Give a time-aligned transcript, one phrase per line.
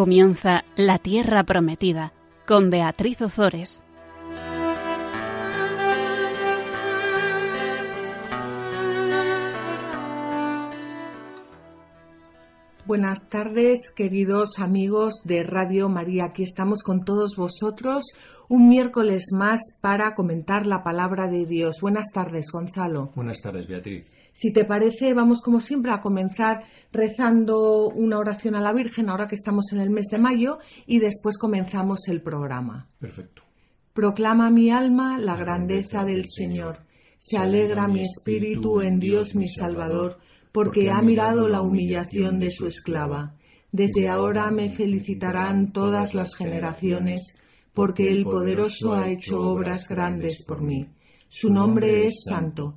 [0.00, 2.14] Comienza La Tierra Prometida
[2.46, 3.84] con Beatriz Ozores.
[12.86, 16.24] Buenas tardes, queridos amigos de Radio María.
[16.24, 18.06] Aquí estamos con todos vosotros
[18.48, 21.82] un miércoles más para comentar la palabra de Dios.
[21.82, 23.12] Buenas tardes, Gonzalo.
[23.14, 24.10] Buenas tardes, Beatriz.
[24.40, 29.28] Si te parece, vamos como siempre a comenzar rezando una oración a la Virgen ahora
[29.28, 32.88] que estamos en el mes de mayo y después comenzamos el programa.
[32.98, 33.42] Perfecto.
[33.92, 36.78] Proclama mi alma la grandeza del Señor.
[37.18, 40.16] Se alegra mi espíritu en Dios mi Salvador,
[40.52, 43.34] porque ha mirado la humillación de su esclava.
[43.72, 47.34] Desde ahora me felicitarán todas las generaciones,
[47.74, 50.88] porque el poderoso ha hecho obras grandes por mí.
[51.28, 52.76] Su nombre es santo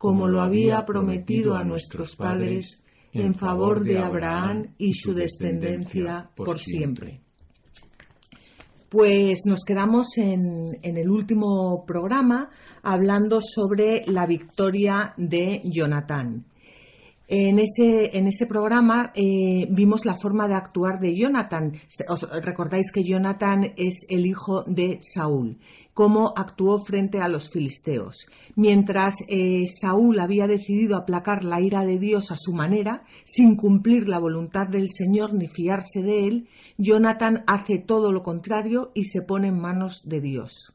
[0.00, 6.58] como lo había prometido a nuestros padres, en favor de Abraham y su descendencia por
[6.58, 7.20] siempre.
[8.88, 12.48] Pues nos quedamos en, el último programa
[12.82, 16.46] hablando sobre la victoria de Jonatán.
[17.28, 21.72] En ese, en ese programa eh, vimos la forma de actuar de Jonathan.
[22.08, 25.58] Os recordáis que Jonathan es el hijo de Saúl
[25.94, 28.26] cómo actuó frente a los filisteos.
[28.56, 34.08] Mientras eh, Saúl había decidido aplacar la ira de Dios a su manera, sin cumplir
[34.08, 36.48] la voluntad del Señor ni fiarse de él,
[36.78, 40.72] Jonathan hace todo lo contrario y se pone en manos de Dios.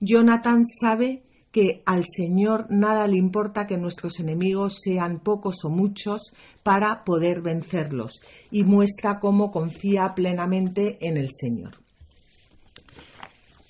[0.00, 1.22] Jonathan sabe
[1.52, 6.32] que al Señor nada le importa que nuestros enemigos sean pocos o muchos
[6.62, 11.81] para poder vencerlos y muestra cómo confía plenamente en el Señor.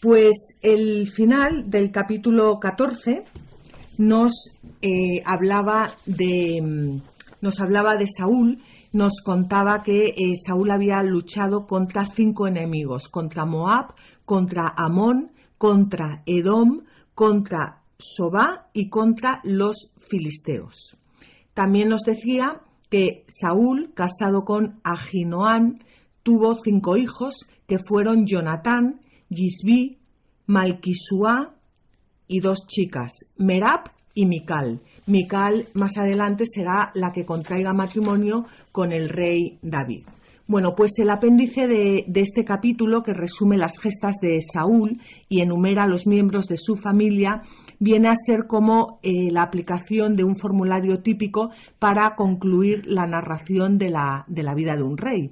[0.02, 3.22] Pues el final del capítulo 14
[3.98, 4.32] nos
[4.82, 7.02] eh, hablaba de mm,
[7.40, 8.60] nos hablaba de Saúl,
[8.92, 16.24] nos contaba que eh, Saúl había luchado contra cinco enemigos, contra Moab, contra Amón, contra
[16.26, 16.80] Edom,
[17.14, 20.96] contra Sobá y contra los filisteos.
[21.54, 25.84] También nos decía que Saúl, casado con Aginoán,
[26.24, 28.98] tuvo cinco hijos que fueron Jonatán,
[29.32, 29.98] Gisbi,
[30.46, 31.54] Malquisua
[32.28, 34.80] y dos chicas, Merab y Mical.
[35.06, 40.04] Mical más adelante será la que contraiga matrimonio con el rey David.
[40.46, 45.84] Bueno, pues el apéndice de, este capítulo, que resume las gestas de Saúl y enumera
[45.84, 47.42] a los miembros de su familia,
[47.78, 53.78] viene a ser como eh, la aplicación de un formulario típico para concluir la narración
[53.78, 55.30] de la, de la vida de un rey.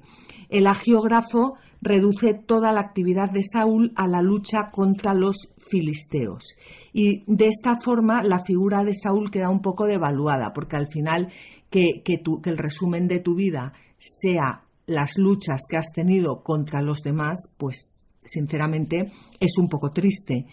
[0.50, 6.56] El agiógrafo reduce toda la actividad de Saúl a la lucha contra los filisteos.
[6.92, 11.28] Y de esta forma la figura de Saúl queda un poco devaluada, porque al final
[11.70, 17.02] que, que, el resumen de tu vida sea las luchas que has tenido contra los
[17.02, 17.94] demás, pues
[18.24, 20.46] sinceramente es un poco triste.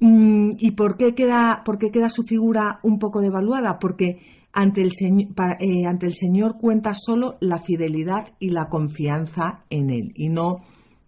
[0.00, 3.78] Mm, ¿Y por qué queda, por qué queda su figura un poco devaluada?
[3.78, 9.90] Porque ante el, eh, ante el Señor cuenta solo la fidelidad y la confianza en
[9.90, 10.58] Él y no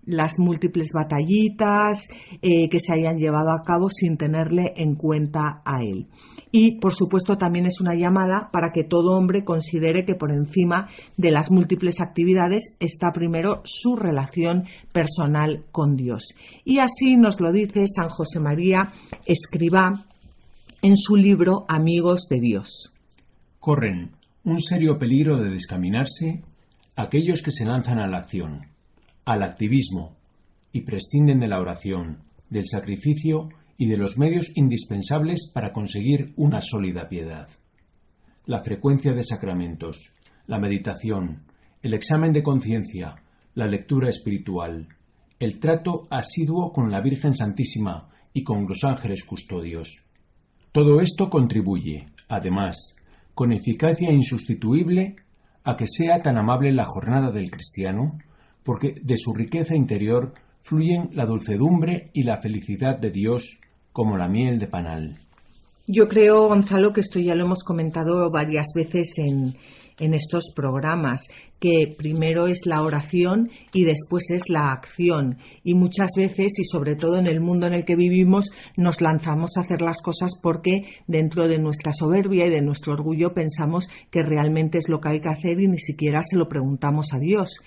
[0.04, 2.08] las múltiples batallitas
[2.40, 6.08] eh, que se hayan llevado a cabo sin tenerle en cuenta a Él.
[6.50, 10.88] Y, por supuesto, también es una llamada para que todo hombre considere que por encima
[11.16, 16.34] de las múltiples actividades está primero su relación personal con Dios.
[16.64, 18.92] Y así nos lo dice San José María
[19.24, 20.04] Escribá
[20.82, 22.91] en su libro Amigos de Dios
[23.62, 24.10] corren
[24.42, 26.42] un serio peligro de descaminarse
[26.96, 28.66] aquellos que se lanzan a la acción,
[29.24, 30.16] al activismo,
[30.72, 36.60] y prescinden de la oración, del sacrificio y de los medios indispensables para conseguir una
[36.60, 37.48] sólida piedad.
[38.46, 40.12] La frecuencia de sacramentos,
[40.48, 41.44] la meditación,
[41.82, 43.14] el examen de conciencia,
[43.54, 44.88] la lectura espiritual,
[45.38, 50.02] el trato asiduo con la Virgen Santísima y con los ángeles custodios.
[50.72, 52.96] Todo esto contribuye, además,
[53.34, 55.16] con eficacia insustituible
[55.64, 58.18] a que sea tan amable la jornada del cristiano,
[58.62, 63.58] porque de su riqueza interior fluyen la dulcedumbre y la felicidad de Dios
[63.92, 65.21] como la miel de panal.
[65.86, 69.56] Yo creo, Gonzalo, que esto ya lo hemos comentado varias veces en,
[69.98, 75.38] en estos programas, que primero es la oración y después es la acción.
[75.64, 79.56] Y muchas veces, y sobre todo en el mundo en el que vivimos, nos lanzamos
[79.56, 84.22] a hacer las cosas porque dentro de nuestra soberbia y de nuestro orgullo pensamos que
[84.22, 87.60] realmente es lo que hay que hacer y ni siquiera se lo preguntamos a Dios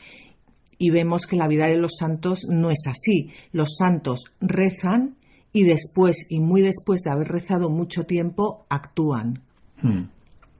[0.77, 3.29] y vemos que la vida de los santos no es así.
[3.51, 5.15] Los santos rezan
[5.55, 9.41] y después, y muy después de haber rezado mucho tiempo, actúan.
[9.81, 10.09] Hmm.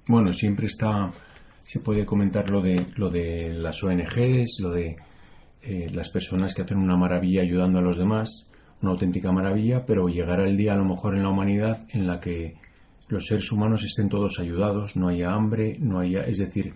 [0.07, 1.11] Bueno, siempre está,
[1.63, 4.95] se puede comentar lo de, lo de las ONGs, lo de
[5.63, 8.47] eh, las personas que hacen una maravilla ayudando a los demás,
[8.81, 12.21] una auténtica maravilla, pero llegará el día a lo mejor en la humanidad en la
[12.21, 12.53] que
[13.09, 16.73] los seres humanos estén todos ayudados, no haya hambre, no haya, es decir,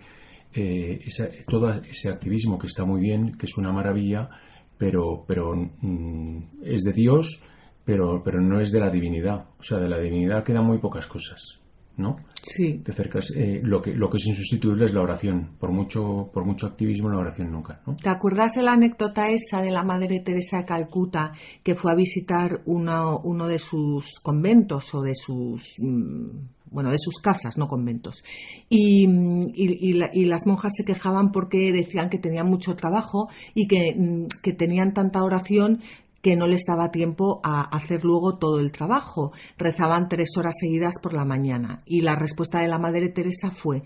[0.52, 1.00] eh,
[1.48, 4.28] todo ese activismo que está muy bien, que es una maravilla,
[4.76, 7.40] pero, pero mm, es de Dios,
[7.84, 9.46] pero, pero no es de la divinidad.
[9.58, 11.60] O sea, de la divinidad quedan muy pocas cosas.
[12.00, 12.16] ¿no?
[12.42, 12.80] Sí.
[12.84, 15.56] Te acercas, eh, lo, que, lo que es insustituible es la oración.
[15.58, 17.80] Por mucho, por mucho activismo, la oración nunca.
[17.86, 17.96] ¿no?
[17.96, 21.32] ¿Te acuerdas de la anécdota esa de la Madre Teresa de Calcuta
[21.62, 25.76] que fue a visitar uno, uno de sus conventos o de sus.
[25.78, 28.22] Mm, bueno, de sus casas, no conventos.
[28.68, 34.26] Y, y, las monjas se quejaban porque decían que tenían mucho trabajo y que, mm,
[34.40, 35.80] que tenían tanta oración
[36.22, 39.32] que no les daba tiempo a hacer luego todo el trabajo.
[39.56, 41.78] Rezaban tres horas seguidas por la mañana.
[41.84, 43.82] Y la respuesta de la Madre Teresa fue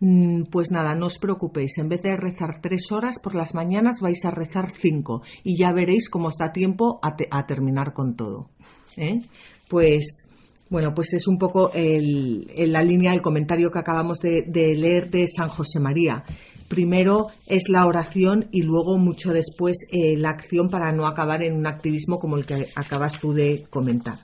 [0.00, 4.00] mm, pues nada, no os preocupéis, en vez de rezar tres horas por las mañanas
[4.00, 8.50] vais a rezar cinco y ya veréis cómo está tiempo a, terminar con todo.
[8.96, 9.20] ¿eh?
[9.68, 10.24] Pues
[10.70, 14.44] bueno, pues es un poco la línea del comentario que acabamos de
[14.76, 16.24] leer de San José María
[16.68, 21.56] primero es la oración y luego mucho después eh, la acción para no acabar en
[21.56, 24.20] un activismo como el que acabas tú de comentar.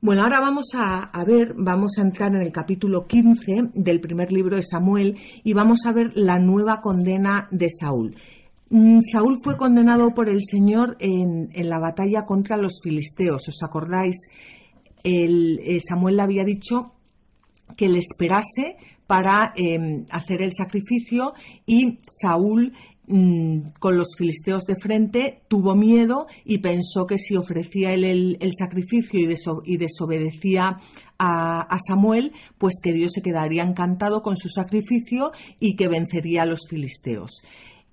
[0.00, 4.56] Bueno, ahora vamos a, ver, vamos a entrar en el capítulo 15 del primer libro
[4.56, 8.14] de Samuel y vamos a ver la nueva condena de Saúl.
[8.68, 13.48] Mm, Saúl fue condenado por el Señor en, la batalla contra los filisteos.
[13.48, 14.28] ¿Os acordáis?
[15.02, 16.92] Eh, Samuel le había dicho
[17.76, 21.34] que le esperase para em, hacer el sacrificio
[21.66, 22.72] y Saúl
[23.06, 28.52] mm, con los filisteos de frente tuvo miedo y pensó que si ofrecía él el,
[28.58, 30.78] sacrificio y, desobedecía
[31.18, 35.30] a, a, Samuel, pues que Dios se quedaría encantado con su sacrificio
[35.60, 37.42] y que vencería a los filisteos.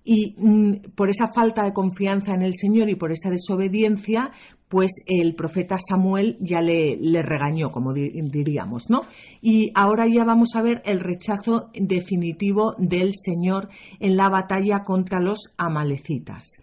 [0.03, 4.31] Y mm, por esa falta de confianza en el Señor y por esa desobediencia,
[4.73, 9.01] pues el profeta Samuel ya le, regañó, como diríamos, ¿no?
[9.39, 15.19] Y ahora ya vamos a ver el rechazo definitivo del Señor en la batalla contra
[15.19, 16.57] los amalecitas.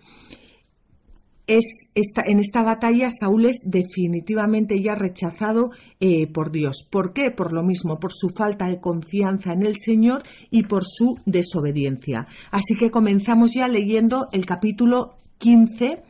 [1.47, 5.71] Es en esta batalla Saúl es definitivamente ya rechazado
[6.01, 6.89] eh, por Dios.
[6.91, 7.31] ¿Por qué?
[7.31, 12.27] Por lo mismo, por su falta de confianza en el Señor y por su desobediencia.
[12.51, 16.10] Así que comenzamos ya leyendo el capítulo 15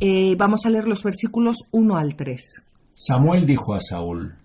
[0.00, 2.62] eh, vamos a leer los versículos 1 al 3.
[2.94, 4.36] Samuel dijo a Saúl,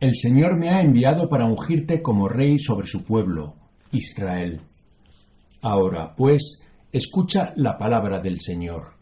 [0.00, 3.54] El Señor me ha enviado para ungirte como rey sobre su pueblo,
[3.90, 4.60] Israel.
[5.62, 6.60] Ahora, pues,
[6.92, 8.94] escucha la palabra del Señor.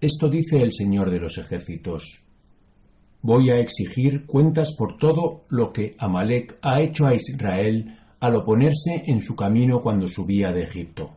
[0.00, 2.22] Esto dice el Señor de los ejércitos.
[3.22, 9.02] Voy a exigir cuentas por todo lo que Amalek ha hecho a Israel al oponerse
[9.06, 11.10] en su camino cuando subía de Egipto.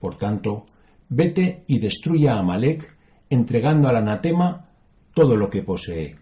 [0.00, 0.64] Por tanto,
[1.08, 2.96] Vete y destruya a Amalek,
[3.30, 4.68] entregando al anatema
[5.14, 6.16] todo lo que posee.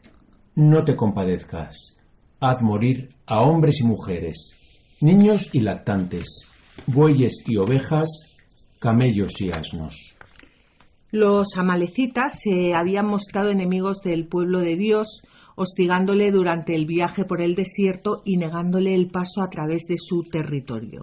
[0.55, 1.97] No te compadezcas.
[2.41, 6.47] Haz morir a hombres y mujeres, niños y lactantes,
[6.87, 8.09] bueyes y ovejas,
[8.81, 10.15] camellos y asnos.
[11.11, 15.23] Los amalecitas se habían mostrado enemigos del pueblo de Dios,
[15.57, 20.23] hostigándole durante el viaje por el desierto y negándole el paso a través de su
[20.23, 21.03] territorio.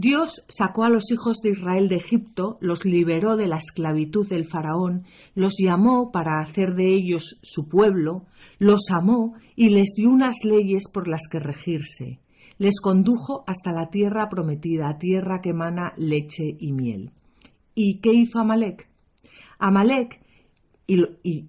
[0.00, 4.48] Dios sacó a los hijos de Israel de Egipto, los liberó de la esclavitud del
[4.48, 5.04] faraón,
[5.34, 8.24] los llamó para hacer de ellos su pueblo,
[8.58, 12.18] los amó y les dio unas leyes por las que regirse.
[12.56, 17.10] Les condujo hasta la tierra prometida, tierra que emana leche y miel.
[17.74, 18.88] ¿Y qué hizo Amalek?
[19.58, 20.22] Amalek
[20.86, 21.48] y, y,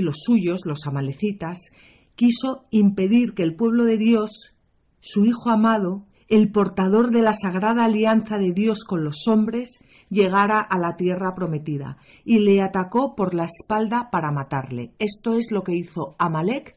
[0.00, 1.70] los suyos, los amalecitas,
[2.16, 4.52] quiso impedir que el pueblo de Dios,
[4.98, 10.60] su hijo amado, el portador de la sagrada alianza de Dios con los hombres, llegara
[10.60, 14.92] a la tierra prometida y le atacó por la espalda para matarle.
[14.98, 16.76] Esto es lo que hizo Amalek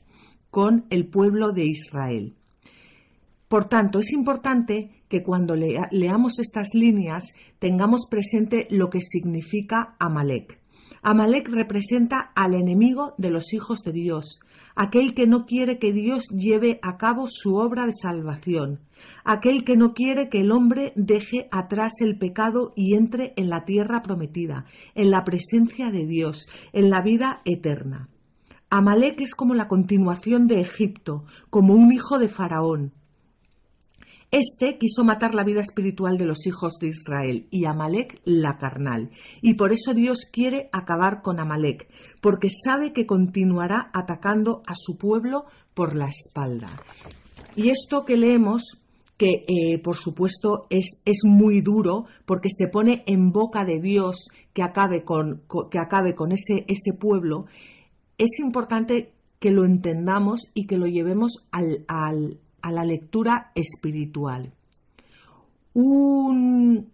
[0.50, 2.36] con el pueblo de Israel.
[3.48, 10.60] Por tanto, es importante que cuando leamos estas líneas tengamos presente lo que significa Amalek.
[11.02, 14.42] Amalek representa al enemigo de los hijos de Dios,
[14.78, 18.80] aquel que no quiere que Dios lleve a cabo su obra de salvación,
[19.26, 23.66] aquel que no quiere que el hombre deje atrás el pecado y entre en la
[23.66, 28.10] tierra prometida, en la presencia de Dios, en la vida eterna.
[28.70, 32.94] Amalek es como la continuación de Egipto, como un hijo de Faraón.
[34.30, 39.12] Este quiso matar la vida espiritual de los hijos de Israel y Amalek la carnal.
[39.42, 41.88] Y por eso Dios quiere acabar con Amalek,
[42.20, 46.82] porque sabe que continuará atacando a su pueblo por la espalda.
[47.56, 48.82] Y esto que leemos,
[49.16, 54.28] que eh, por supuesto es, es, muy duro, porque se pone en boca de Dios
[54.52, 57.46] que acabe con, que acabe con ese, ese pueblo,
[58.18, 64.54] es importante que lo entendamos y que lo llevemos al, al, a la lectura espiritual.
[65.74, 66.90] Un,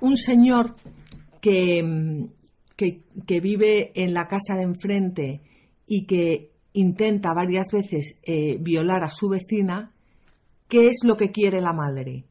[0.00, 0.74] un señor
[1.40, 2.28] que,
[2.76, 5.40] que, vive en la casa de enfrente
[5.86, 9.90] y que intenta varias veces eh, violar a su vecina,
[10.68, 12.24] ¿qué es lo que quiere la madre?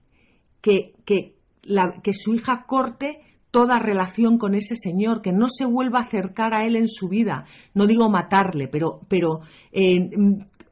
[0.61, 3.21] Que, que, la, que su hija corte
[3.51, 7.09] toda relación con ese señor, que no se vuelva a acercar a él en su
[7.09, 7.45] vida.
[7.73, 9.41] No digo matarle, pero, pero
[9.73, 10.09] eh,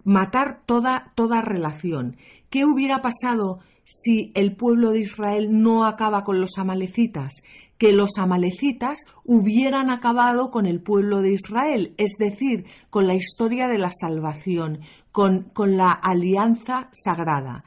[0.09, 2.17] matar toda, toda relación.
[2.49, 7.43] ¿Qué hubiera pasado si el pueblo de Israel no acaba con los amalecitas?
[7.77, 13.67] Que los amalecitas hubieran acabado con el pueblo de Israel, es decir, con la historia
[13.67, 14.79] de la salvación,
[15.11, 17.63] con, con la alianza sagrada.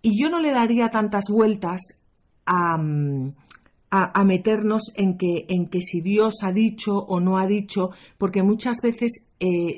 [0.00, 2.00] Y yo no le daría tantas vueltas
[2.46, 2.78] a,
[3.94, 8.42] a, meternos en que, en que si Dios ha dicho o no ha dicho, porque
[8.42, 9.76] muchas veces eh,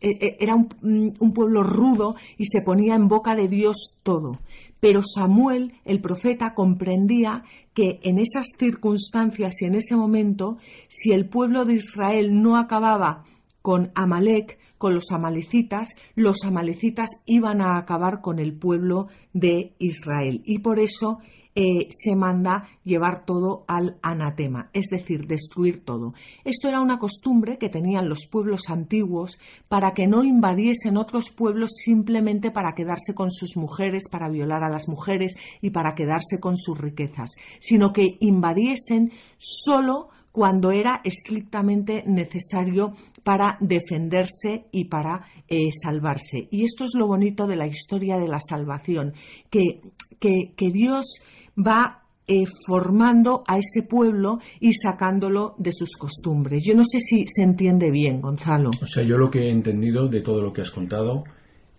[0.00, 4.38] eh, era un, un pueblo rudo y se ponía en boca de Dios todo.
[4.78, 7.42] Pero Samuel, el profeta, comprendía
[7.74, 13.24] que en esas circunstancias y en ese momento, si el pueblo de Israel no acababa
[13.60, 20.42] con Amalek, con los amalecitas, los amalecitas iban a acabar con el pueblo de Israel.
[20.44, 21.18] Y por eso
[21.60, 26.14] eh, se manda llevar todo al anatema, es decir, destruir todo.
[26.44, 31.72] Esto era una costumbre que tenían los pueblos antiguos para que no invadiesen otros pueblos
[31.84, 36.56] simplemente para quedarse con sus mujeres, para violar a las mujeres y para quedarse con
[36.56, 42.92] sus riquezas, sino que invadiesen solo cuando era estrictamente necesario
[43.24, 46.46] para defenderse y para eh, salvarse.
[46.52, 49.14] Y esto es lo bonito de la historia de la salvación,
[49.50, 49.80] que,
[50.20, 51.20] que, que Dios
[51.58, 56.62] va eh, formando a ese pueblo y sacándolo de sus costumbres.
[56.62, 58.70] Yo no sé si se entiende bien, Gonzalo.
[58.82, 61.24] O sea, yo lo que he entendido de todo lo que has contado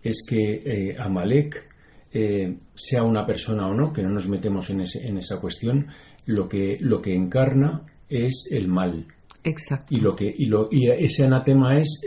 [0.02, 1.68] es que eh, Amalek,
[2.12, 5.86] eh, sea una persona o no, que no nos metemos en, en esa cuestión,
[6.26, 9.06] lo que, lo que encarna es el mal.
[9.44, 9.94] Exacto.
[9.94, 12.00] Y, lo que, y, lo, y ese anatema es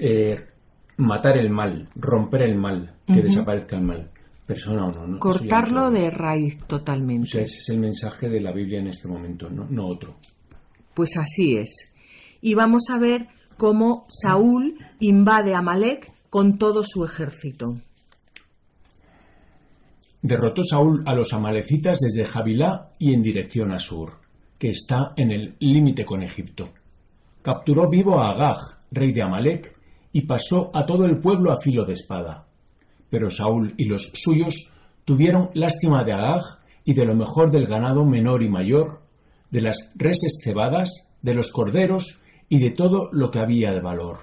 [0.98, 4.13] matar el mal, romper el mal, que desaparezca el mal
[4.46, 5.20] persona o no.
[5.20, 7.24] Cortarlo de raíz totalmente.
[7.24, 10.16] O sea, ese es el mensaje de la Biblia en este momento, no, no otro.
[10.94, 11.92] Pues así es.
[12.42, 17.78] Y vamos a ver cómo Saúl invade a Malek con todo su ejército.
[20.22, 24.20] Derrotó Saúl a los amalecitas desde Jabilá y en dirección a Sur,
[24.58, 26.70] que está en el límite con Egipto.
[27.42, 28.58] Capturó vivo a Agag,
[28.92, 29.76] rey de Amalek,
[30.14, 32.48] y pasó a todo el pueblo a filo de espada.
[33.14, 34.72] Pero Saúl y los suyos
[35.06, 36.42] tuvieron lástima de Agag
[36.84, 39.04] y de lo mejor del ganado menor y mayor,
[39.52, 44.18] de las reses cebadas, de los corderos y de todo lo que había de valor.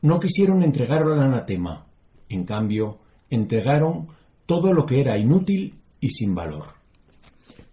[0.00, 1.84] No quisieron entregarlo al anatema,
[2.30, 2.98] en cambio,
[3.28, 4.08] entregaron
[4.46, 6.64] todo lo que era inútil y sin valor.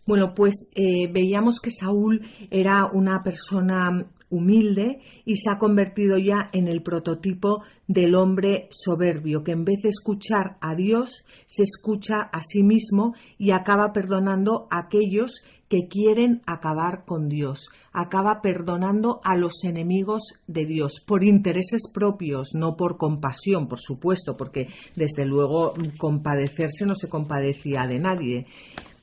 [0.05, 6.49] Bueno, pues eh, veíamos que Saúl era una persona humilde y se ha convertido ya
[6.53, 12.21] en el prototipo del hombre soberbio, que en vez de escuchar a Dios, se escucha
[12.21, 19.19] a sí mismo y acaba perdonando a aquellos que quieren acabar con Dios, acaba perdonando
[19.23, 25.25] a los enemigos de Dios por intereses propios, no por compasión, por supuesto, porque desde
[25.25, 28.45] luego compadecerse no se compadecía de nadie.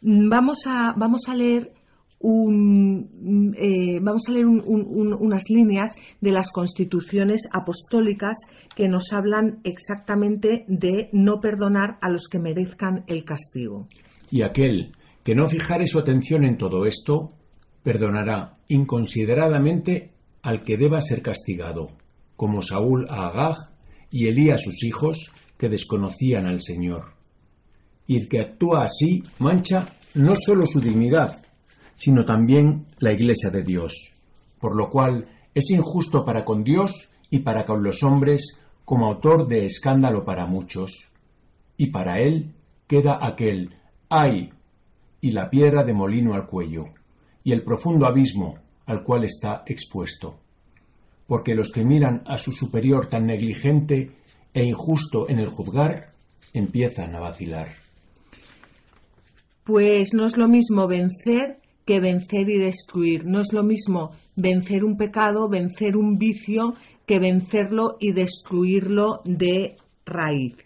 [0.02, 1.72] Vamos a, vamos a leer
[2.22, 8.36] un, eh, vamos a leer unas líneas de las constituciones apostólicas
[8.76, 13.88] que nos hablan exactamente de no perdonar a los que merezcan el castigo.
[14.30, 14.92] Y aquel
[15.24, 17.32] que no fijare su atención en todo esto,
[17.82, 20.12] perdonará inconsideradamente
[20.42, 21.90] al que deba ser castigado,
[22.36, 23.56] como Saúl a Agag
[24.10, 27.14] y Elí a sus hijos que desconocían al Señor.
[28.06, 31.42] Y el que actúa así mancha no solo su dignidad,
[31.96, 34.12] sino también la Iglesia de Dios,
[34.60, 39.46] por lo cual es injusto para con Dios y para con los hombres como autor
[39.46, 41.08] de escándalo para muchos.
[41.76, 42.52] Y para él
[42.86, 43.74] queda aquel
[44.08, 44.50] ay
[45.20, 46.84] y la piedra de molino al cuello,
[47.44, 50.38] y el profundo abismo al cual está expuesto.
[51.26, 54.10] Porque los que miran a su superior tan negligente
[54.52, 56.10] e injusto en el juzgar,
[56.52, 57.68] empiezan a vacilar.
[59.64, 63.24] Pues no es lo mismo vencer que vencer y destruir.
[63.24, 66.74] No es lo mismo vencer un pecado, vencer un vicio,
[67.06, 70.56] que vencerlo y destruirlo de raíz.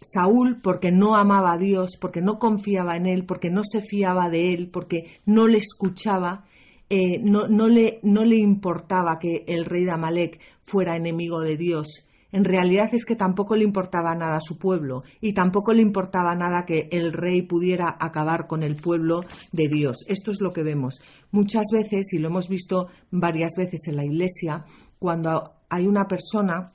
[0.00, 4.28] Saúl, porque no amaba a Dios, porque no confiaba en él, porque no se fiaba
[4.28, 6.44] de él, porque no le escuchaba,
[6.88, 11.56] eh, no, no, le, no le importaba que el rey de Amalek fuera enemigo de
[11.56, 12.05] Dios.
[12.36, 16.34] En realidad es que tampoco le importaba nada a su pueblo y tampoco le importaba
[16.34, 20.04] nada que el rey pudiera acabar con el pueblo de Dios.
[20.06, 21.00] Esto es lo que vemos.
[21.30, 24.66] Muchas veces, y lo hemos visto varias veces en la iglesia,
[24.98, 26.74] cuando hay una persona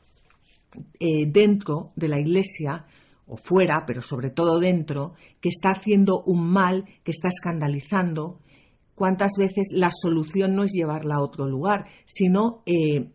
[0.99, 2.87] eh, dentro de la iglesia,
[3.27, 8.39] o fuera, pero sobre todo dentro, que está haciendo un mal, que está escandalizando,
[8.95, 13.11] cuántas veces la solución no es llevarla a otro lugar, sino eh,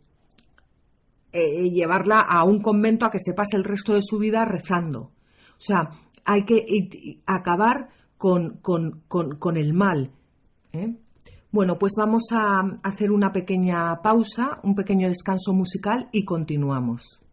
[1.36, 5.00] eh, llevarla a un convento a que se pase el resto de su vida rezando.
[5.00, 5.90] O sea,
[6.24, 6.64] hay que
[7.26, 7.88] acabar
[8.18, 10.12] con, el mal.
[11.52, 17.25] Bueno, pues vamos a hacer una pequeña pausa, un pequeño descanso musical y continuamos.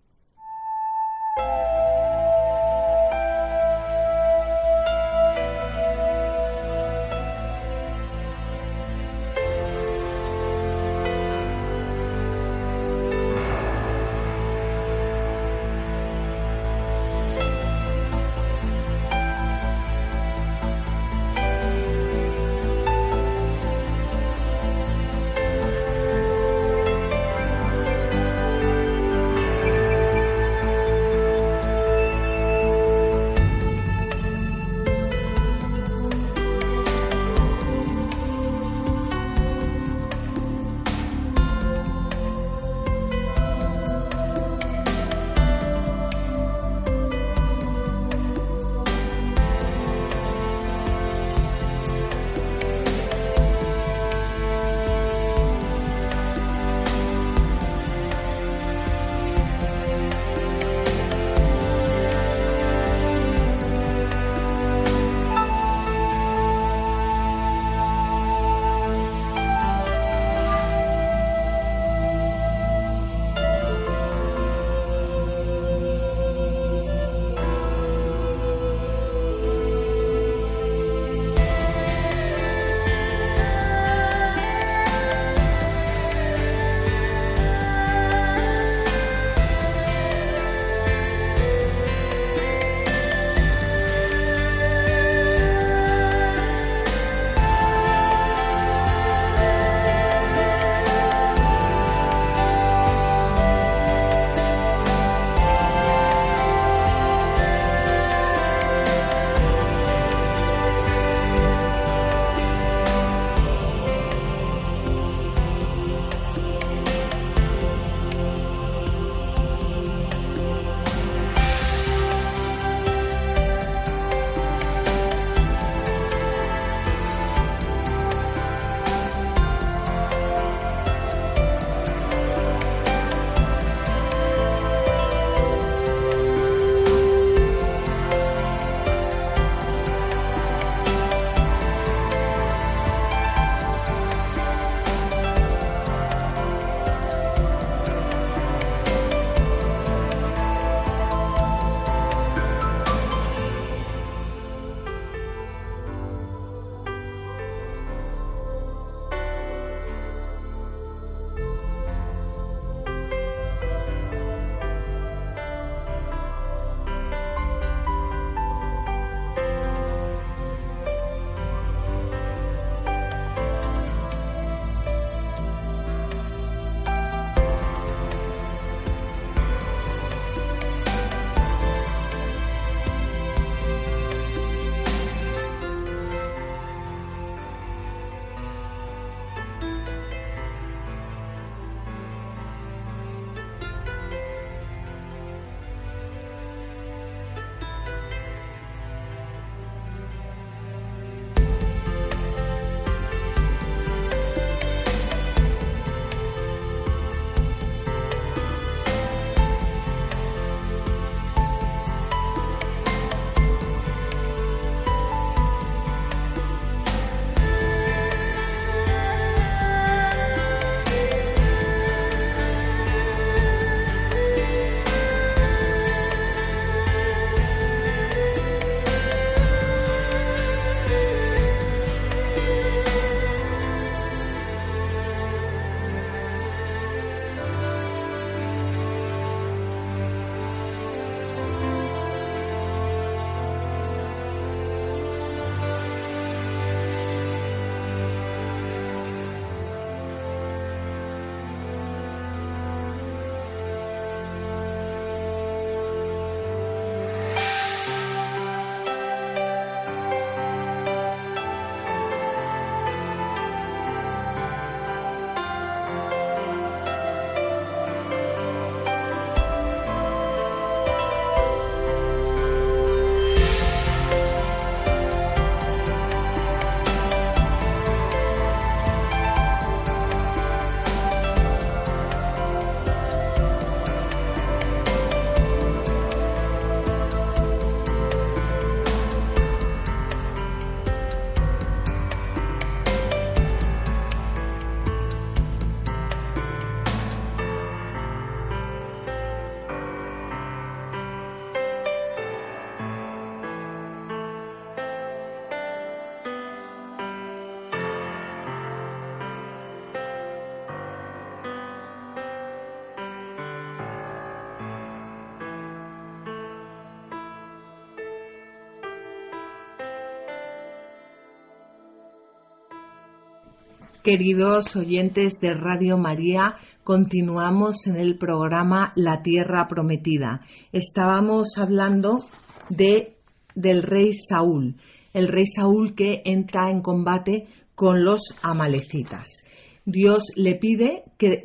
[324.03, 330.41] Queridos oyentes de Radio María, continuamos en el programa La Tierra Prometida.
[330.73, 332.25] Estábamos hablando
[332.67, 333.15] de,
[333.55, 334.75] del rey Saúl,
[335.13, 339.45] el rey Saúl que entra en combate con los amalecitas.
[339.85, 341.41] Dios le pide que,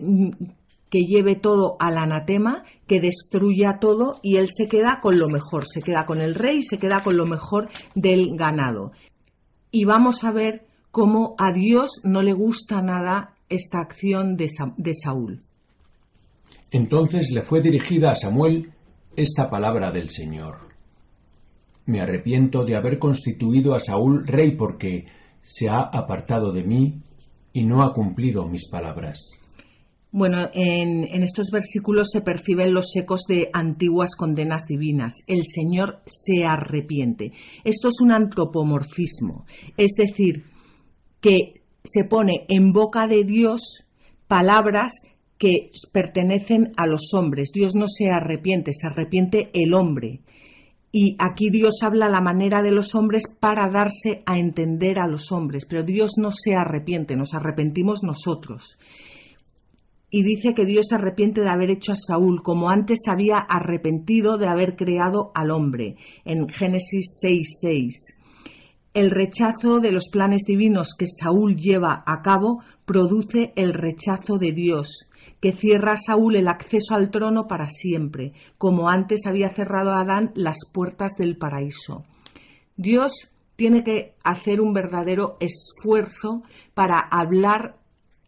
[0.90, 5.64] que lleve todo al anatema, que destruya todo y él se queda con lo mejor,
[5.64, 8.90] se queda con el rey, se queda con lo mejor del ganado.
[9.70, 14.94] Y vamos a ver cómo a Dios no le gusta nada esta acción de, de
[14.94, 15.42] Saúl.
[16.70, 18.72] Entonces le fue dirigida a Samuel
[19.16, 20.68] esta palabra del Señor.
[21.87, 25.07] Me arrepiento de haber constituido a Saúl rey porque
[25.40, 27.01] se ha apartado de mí
[27.53, 29.33] y no ha cumplido mis palabras.
[30.11, 35.14] Bueno, en, en, estos versículos se perciben los ecos de antiguas condenas divinas.
[35.27, 37.33] El Señor se arrepiente.
[37.62, 39.44] Esto es un antropomorfismo,
[39.77, 40.44] es decir,
[41.20, 43.87] que se pone en boca de Dios
[44.26, 44.92] palabras
[45.38, 47.50] que pertenecen a los hombres.
[47.52, 50.20] Dios no se arrepiente, se arrepiente el hombre.
[50.90, 55.33] Y aquí Dios habla la manera de los hombres para darse a entender a los
[55.33, 58.78] hombres, pero Dios no se arrepiente, nos arrepentimos nosotros.
[60.11, 64.38] Y dice que Dios se arrepiente de haber hecho a Saúl, como antes había arrepentido
[64.38, 68.17] de haber creado al hombre, en Génesis 6:6.
[68.98, 74.50] El rechazo de los planes divinos que Saúl lleva a cabo produce el rechazo de
[74.50, 75.08] Dios,
[75.40, 80.00] que cierra a Saúl el acceso al trono para siempre, como antes había cerrado a
[80.00, 82.06] Adán las puertas del paraíso.
[82.76, 86.42] Dios tiene que hacer un verdadero esfuerzo
[86.74, 87.77] para hablar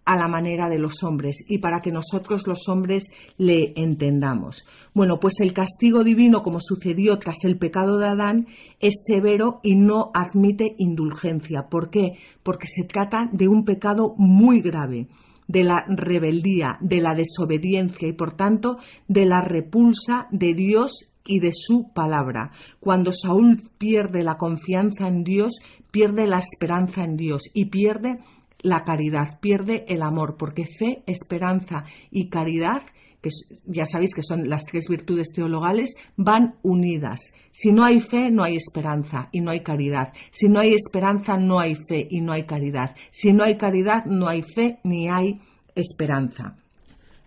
[0.04, 4.66] a la manera de los hombres y para que nosotros los hombres le entendamos.
[4.94, 8.46] Bueno, pues el castigo divino, como sucedió tras el pecado de Adán,
[8.80, 11.68] es severo y no admite indulgencia.
[11.70, 12.12] ¿Por qué?
[12.42, 15.08] Porque se trata de un pecado muy grave
[15.46, 21.40] de la rebeldía, de la desobediencia y por tanto de la repulsa de Dios y
[21.40, 22.52] de su palabra.
[22.78, 25.60] Cuando Saúl pierde la confianza en Dios,
[25.90, 28.18] pierde la esperanza en Dios y pierde
[28.62, 32.82] la caridad, pierde el amor, porque fe, esperanza y caridad,
[33.20, 33.30] que
[33.66, 37.20] ya sabéis que son las tres virtudes teologales, van unidas.
[37.50, 40.12] Si no hay fe, no hay esperanza y no hay caridad.
[40.30, 42.96] Si no hay esperanza, no hay fe y no hay caridad.
[43.10, 45.40] Si no hay caridad, no hay fe ni hay
[45.74, 46.56] esperanza.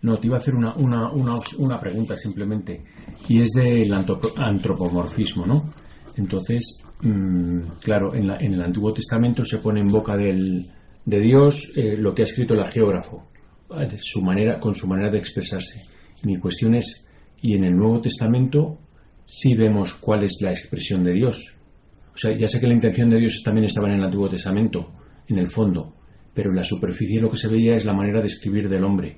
[0.01, 2.83] No, te iba a hacer una, una, una, pregunta simplemente,
[3.29, 5.69] y es del antropomorfismo, ¿no?
[6.17, 10.69] Entonces, mm, claro, en, en, el Antiguo Testamento se pone en boca del,
[11.05, 13.27] de Dios eh, lo que ha escrito el geógrafo,
[13.97, 15.81] su manera, con su manera de expresarse.
[16.23, 17.05] Mi cuestión es,
[17.41, 18.77] ¿y en el Nuevo Testamento
[19.25, 21.55] sí vemos cuál es la expresión de Dios?
[22.13, 24.91] O sea, ya sé que la intención de Dios también estaba en el Antiguo Testamento,
[25.27, 25.95] en el fondo,
[26.33, 29.17] pero en la superficie lo que se veía es la manera de escribir del hombre.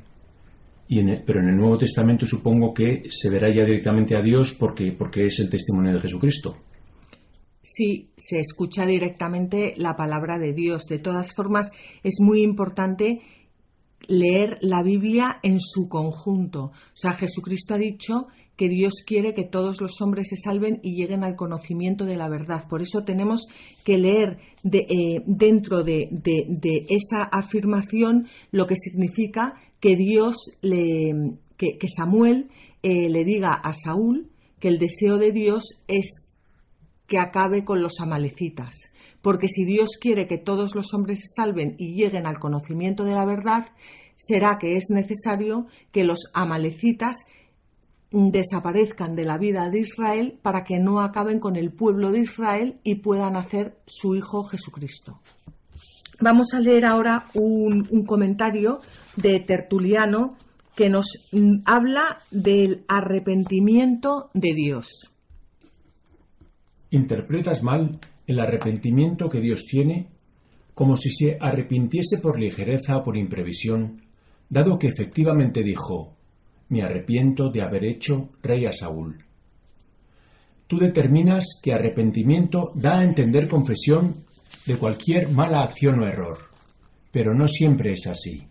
[0.87, 4.91] Y pero en el Nuevo Testamento supongo que se verá ya directamente a Dios porque,
[4.91, 6.57] porque es el testimonio de Jesucristo.
[7.67, 10.83] Sí, se escucha directamente la palabra de Dios.
[10.83, 11.71] De todas formas,
[12.03, 13.21] es muy importante
[14.07, 16.65] leer la Biblia en su conjunto.
[16.65, 20.95] O sea, Jesucristo ha dicho que Dios quiere que todos los hombres se salven y
[20.95, 22.67] lleguen al conocimiento de la verdad.
[22.69, 23.47] Por eso tenemos
[23.83, 26.07] que leer eh, dentro de,
[26.87, 32.51] esa afirmación lo que significa que Dios le, que, Samuel
[32.83, 36.24] eh, le diga a Saúl que el deseo de Dios es
[37.07, 38.91] que acabe con los amalecitas.
[39.21, 43.13] Porque si Dios quiere que todos los hombres se salven y lleguen al conocimiento de
[43.13, 43.65] la verdad,
[44.15, 47.25] será que es necesario que los amalecitas
[48.11, 52.79] desaparezcan de la vida de Israel para que no acaben con el pueblo de Israel
[52.83, 55.19] y puedan hacer su Hijo Jesucristo.
[56.21, 58.79] Vamos a leer ahora un, un comentario
[59.17, 60.37] de Tertuliano
[60.75, 61.29] que nos
[61.65, 65.14] habla del arrepentimiento de Dios.
[66.91, 70.09] Interpretas mal el arrepentimiento que Dios tiene
[70.75, 74.01] como si se arrepintiese por ligereza o por imprevisión,
[74.49, 76.17] dado que efectivamente dijo,
[76.67, 79.23] me arrepiento de haber hecho rey a Saúl.
[80.67, 84.25] Tú determinas que arrepentimiento da a entender confesión
[84.65, 86.37] de cualquier mala acción o error,
[87.11, 88.47] pero no siempre es así.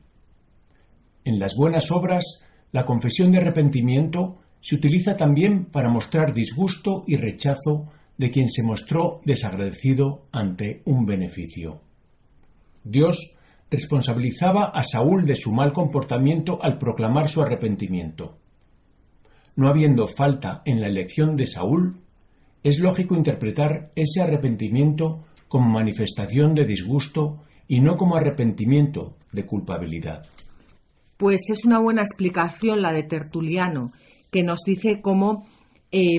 [1.24, 2.40] En las buenas obras,
[2.72, 8.62] la confesión de arrepentimiento se utiliza también para mostrar disgusto y rechazo de quien se
[8.62, 11.80] mostró desagradecido ante un beneficio.
[12.84, 13.34] Dios
[13.70, 18.38] responsabilizaba a Saúl de su mal comportamiento al proclamar su arrepentimiento.
[19.56, 21.96] No habiendo falta en la elección de Saúl,
[22.62, 30.26] es lógico interpretar ese arrepentimiento como manifestación de disgusto y no como arrepentimiento de culpabilidad.
[31.16, 33.92] Pues es una buena explicación la de Tertuliano,
[34.30, 35.46] que nos dice cómo
[35.92, 36.18] eh,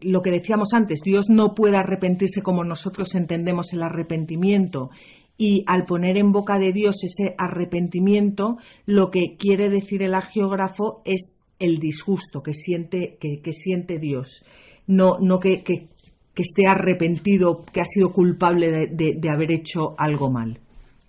[0.00, 4.90] lo que decíamos antes, Dios no puede arrepentirse como nosotros entendemos el arrepentimiento.
[5.38, 8.56] Y al poner en boca de Dios ese arrepentimiento,
[8.86, 14.44] lo que quiere decir el agiógrafo es el disgusto que siente, que, siente Dios.
[14.86, 15.88] No, no que, que,
[16.34, 20.58] esté arrepentido, que ha sido culpable de, haber hecho algo mal.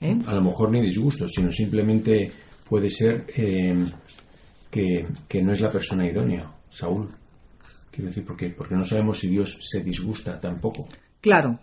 [0.01, 0.17] ¿eh?
[0.25, 2.29] A lo mejor ni disgusto, sino simplemente
[2.67, 3.85] puede ser eh,
[4.69, 7.09] que, que no es la persona idónea, Saúl.
[7.91, 10.87] Quiero decir, porque, porque no sabemos si Dios se disgusta tampoco.
[11.21, 11.59] Claro.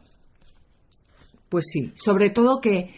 [1.48, 1.92] Pues sí.
[1.94, 2.90] Sobre todo que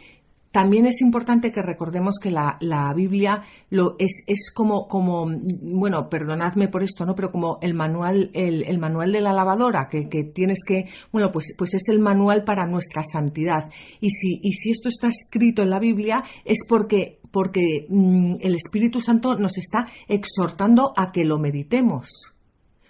[0.57, 5.27] también es importante que recordemos que la, Biblia lo, es, es como, como,
[5.61, 7.15] bueno, perdonadme por esto, ¿no?
[7.15, 11.75] Pero como el manual, el, manual de la lavadora, que, tienes que, bueno, pues, pues
[11.75, 13.71] es el manual para nuestra santidad.
[14.01, 18.55] Y si, y si esto está escrito en la Biblia es porque, porque mm, el
[18.55, 22.36] Espíritu Santo nos está exhortando a que lo meditemos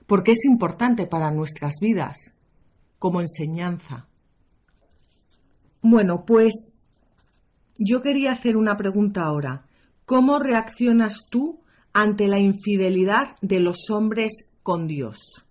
[0.07, 2.35] porque es importante para nuestras vidas
[2.99, 4.07] como enseñanza.
[5.83, 6.77] Bueno, pues
[7.79, 9.67] yo quería hacer una pregunta ahora.
[10.05, 11.61] ¿Cómo reaccionas tú
[11.93, 15.47] ante la infidelidad de los hombres con Dios?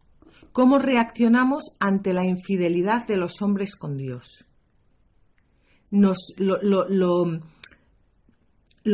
[0.51, 4.45] ¿Cómo reaccionamos ante la infidelidad de los hombres con Dios?
[5.91, 7.41] Nos lo, lo,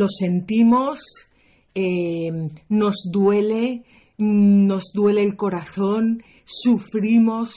[0.08, 1.00] sentimos,
[1.74, 2.30] eh,
[2.68, 3.84] nos duele,
[4.22, 7.56] nos duele el corazón, sufrimos,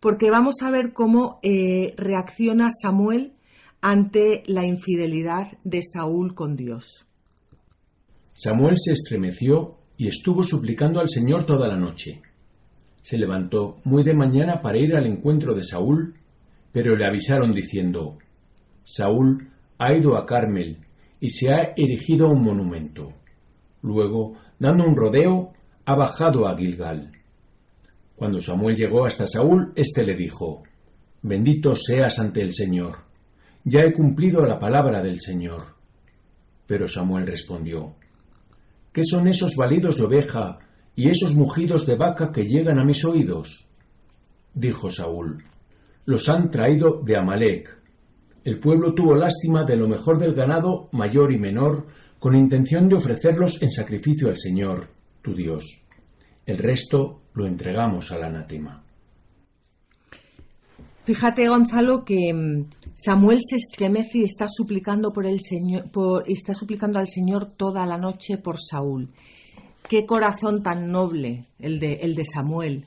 [0.00, 3.34] porque vamos a ver cómo eh, reacciona Samuel
[3.80, 7.06] ante la infidelidad de Saúl con Dios.
[8.32, 12.22] Samuel se estremeció y estuvo suplicando al Señor toda la noche.
[13.00, 16.14] Se levantó muy de mañana para ir al encuentro de Saúl,
[16.72, 18.18] pero le avisaron diciendo,
[18.82, 20.78] Saúl ha ido a Carmel
[21.20, 23.12] y se ha erigido un monumento.
[23.82, 25.52] Luego, dando un rodeo,
[25.86, 27.10] ha bajado a Gilgal.
[28.16, 30.62] Cuando Samuel llegó hasta Saúl, éste le dijo,
[31.22, 32.98] Bendito seas ante el Señor,
[33.64, 35.74] ya he cumplido la palabra del Señor.
[36.66, 37.94] Pero Samuel respondió,
[38.92, 40.58] ¿Qué son esos balidos de oveja
[40.94, 43.66] y esos mugidos de vaca que llegan a mis oídos?
[44.52, 45.42] Dijo Saúl,
[46.04, 47.78] los han traído de Amalek.
[48.44, 51.86] El pueblo tuvo lástima de lo mejor del ganado, mayor y menor,
[52.18, 55.64] con intención de ofrecerlos en sacrificio al Señor tu Dios.
[56.46, 58.82] El resto lo entregamos al anatema.
[61.04, 65.90] Fíjate, Gonzalo, que mm, Samuel se estremece y está suplicando por el Señor,
[66.26, 69.10] está suplicando al Señor toda la noche por Saúl.
[69.88, 72.86] Qué corazón tan noble el de, el de Samuel.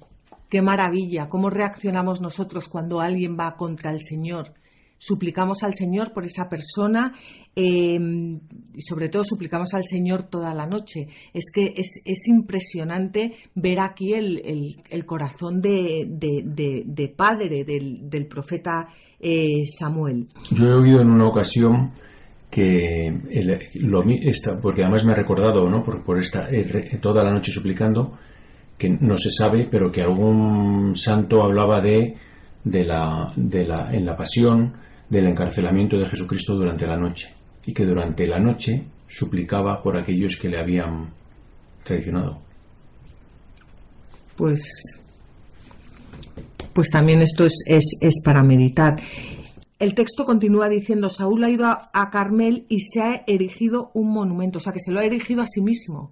[0.50, 1.28] Qué maravilla.
[1.28, 4.54] Cómo reaccionamos nosotros cuando alguien va contra el Señor
[5.04, 7.12] suplicamos al Señor por esa persona
[7.56, 8.40] em,
[8.74, 11.08] y sobre todo suplicamos al Señor toda la noche.
[11.34, 18.88] Es que es, impresionante ver aquí el, corazón de, padre del, profeta
[19.20, 20.28] eh, Samuel.
[20.52, 21.92] Yo he oído en una ocasión
[22.50, 23.12] que
[23.82, 25.84] lo, esta, porque además me ha recordado ¿no?
[25.84, 28.18] por, por esta eh, toda la noche suplicando
[28.78, 32.16] que no se sabe pero que algún santo hablaba de
[32.64, 34.74] de la, de la en la pasión
[35.14, 37.32] del encarcelamiento de Jesucristo durante la noche
[37.66, 41.14] y que durante la noche suplicaba por aquellos que le habían
[41.84, 42.42] traicionado.
[44.36, 44.62] Pues,
[46.74, 48.96] pues también esto es, es, para meditar.
[49.78, 54.12] El texto continúa diciendo, Saúl ha ido a, a, Carmel y se ha erigido un
[54.12, 56.12] monumento, o sea, que se lo ha erigido a sí mismo,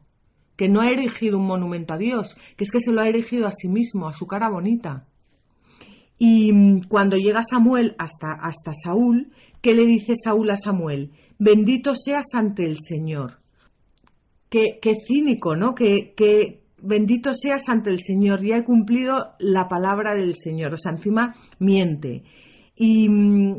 [0.56, 3.48] que no ha erigido un monumento a Dios, que es que se lo ha erigido
[3.48, 5.08] a sí mismo, a su cara bonita.
[6.23, 11.10] Y mm, cuando llega Samuel hasta, hasta Saúl, ¿qué le dice Saúl a Samuel?
[11.39, 13.39] Bendito seas ante el Señor.
[14.47, 15.73] Qué, qué cínico, ¿no?
[15.73, 18.45] Que, que bendito seas ante el Señor.
[18.45, 20.75] Ya he cumplido la palabra del Señor.
[20.75, 22.21] O sea, encima miente.
[22.75, 23.57] Y mm,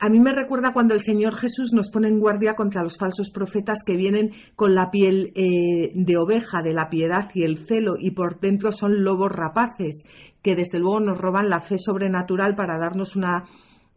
[0.00, 3.30] a mí me recuerda cuando el Señor Jesús nos pone en guardia contra los falsos
[3.30, 7.94] profetas que vienen con la piel eh, de oveja, de la piedad y el celo,
[7.98, 10.04] y por dentro son lobos rapaces,
[10.40, 13.44] que desde luego nos roban la fe sobrenatural para darnos una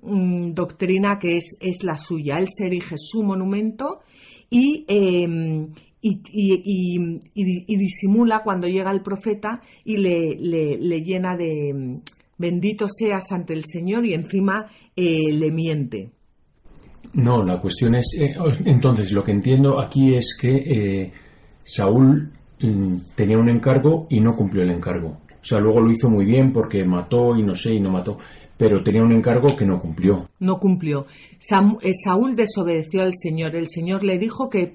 [0.02, 2.40] mm, doctrina que es, es, la suya.
[2.40, 4.00] Él se erige su monumento
[4.50, 5.68] y, em,
[6.02, 12.02] y, disimula cuando llega el profeta y le llena de
[12.42, 16.12] bendito seas ante el Señor y encima eh, le miente.
[17.14, 21.12] No, la cuestión es, eh, entonces lo que entiendo aquí es que eh,
[21.64, 25.20] Saúl mm, tenía un encargo y no cumplió el encargo.
[25.30, 28.18] O sea, luego lo hizo muy bien porque mató y no sé, y no mató,
[28.58, 30.30] pero tenía un encargo que no cumplió.
[30.40, 31.06] No cumplió.
[31.40, 33.56] Saúl desobedeció al Señor.
[33.56, 34.74] El Señor le dijo que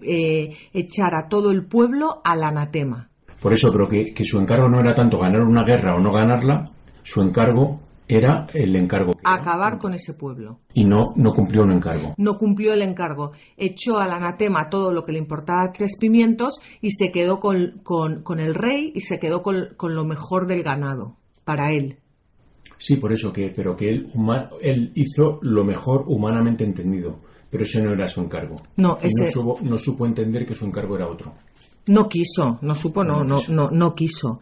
[0.73, 3.11] echara a todo el pueblo al anatema.
[3.41, 6.11] Por eso creo que, que su encargo no era tanto ganar una guerra o no
[6.11, 6.65] ganarla,
[7.07, 9.13] su encargo era el encargo.
[9.23, 10.59] Acabar con ese pueblo.
[10.75, 12.15] Y no, no cumplió un encargo.
[12.19, 13.31] No cumplió el encargo.
[13.57, 18.41] Echó al anatema todo lo que le importaba tres pimientos y se quedó con, con,
[18.41, 21.99] el rey y se quedó con, con, lo mejor del ganado para él.
[22.77, 24.13] Sí, por eso que, pero que él,
[24.61, 28.57] él hizo lo mejor humanamente entendido, pero ese no era su encargo.
[28.79, 29.27] No, ese...
[29.27, 31.35] no, supo, no supo entender que su encargo era otro.
[31.87, 34.41] No quiso, no supo, no, no, no, no quiso.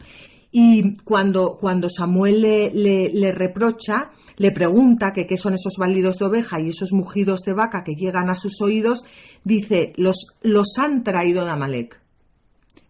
[0.56, 2.70] Y cuando, cuando Samuel le,
[3.12, 7.54] le, reprocha, le pregunta que qué son esos balidos de oveja y esos mugidos de
[7.54, 9.04] vaca que llegan a sus oídos,
[9.42, 12.00] dice, los, los han traído de Amalek.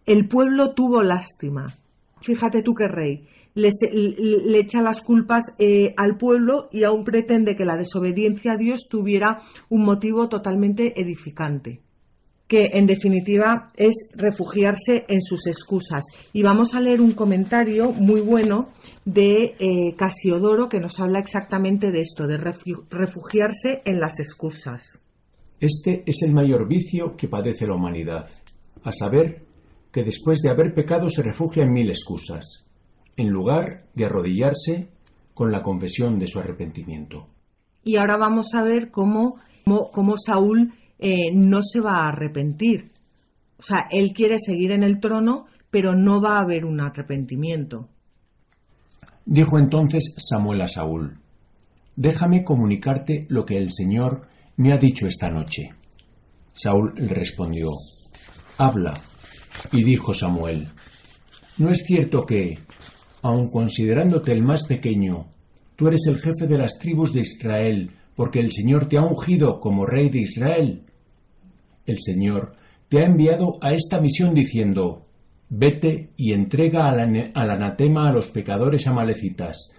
[0.05, 1.65] El pueblo tuvo lástima.
[2.21, 3.27] Fíjate tú qué rey.
[3.55, 8.57] Le, le, echa las culpas eh, al pueblo y aún pretende que la desobediencia a
[8.57, 11.81] Dios tuviera un motivo totalmente edificante
[12.47, 16.03] que en definitiva es refugiarse en sus excusas.
[16.31, 18.67] Y vamos a leer un comentario muy bueno
[19.03, 25.01] de eh, Casiodoro que nos habla exactamente de esto, de refugiarse en las excusas.
[25.59, 28.27] Este es el mayor vicio que padece la humanidad,
[28.83, 29.43] a saber,
[29.91, 32.65] que después de haber pecado se refugia en mil excusas,
[33.15, 34.89] en lugar de arrodillarse
[35.33, 37.27] con la confesión de su arrepentimiento.
[37.83, 39.37] Y ahora vamos a ver cómo,
[39.93, 42.91] cómo Saúl eh, no se va a arrepentir.
[43.57, 47.89] O sea, él quiere seguir en el trono, pero no va a haber un arrepentimiento.
[49.25, 51.17] Dijo entonces Samuel a Saúl,
[51.95, 54.27] Déjame comunicarte lo que el Señor
[54.57, 55.69] me ha dicho esta noche.
[56.51, 57.69] Saúl le respondió,
[58.57, 58.93] Habla.
[59.71, 60.67] Y dijo Samuel,
[61.57, 62.59] ¿no es cierto que,
[63.21, 65.27] aun considerándote el más pequeño,
[65.77, 69.59] tú eres el jefe de las tribus de Israel, porque el Señor te ha ungido
[69.59, 70.83] como rey de Israel?
[71.85, 72.55] El Señor
[72.87, 75.05] te ha enviado a esta misión diciendo,
[75.49, 76.99] Vete y entrega al,
[77.33, 79.71] anatema a los pecadores amalecitas,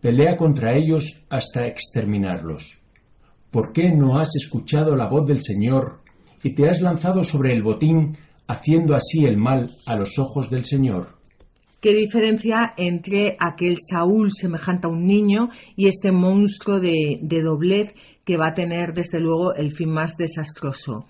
[0.00, 2.78] pelea contra ellos hasta exterminarlos.
[3.50, 6.00] ¿Por qué no has escuchado la voz del Señor
[6.42, 8.16] y te has lanzado sobre el botín,
[8.46, 11.15] haciendo así el mal a los ojos del Señor?
[11.86, 17.94] ¿Qué diferencia entre aquel Saúl semejante a un niño y este monstruo de, de doblez
[18.24, 21.06] que va a tener desde luego el fin más desastroso?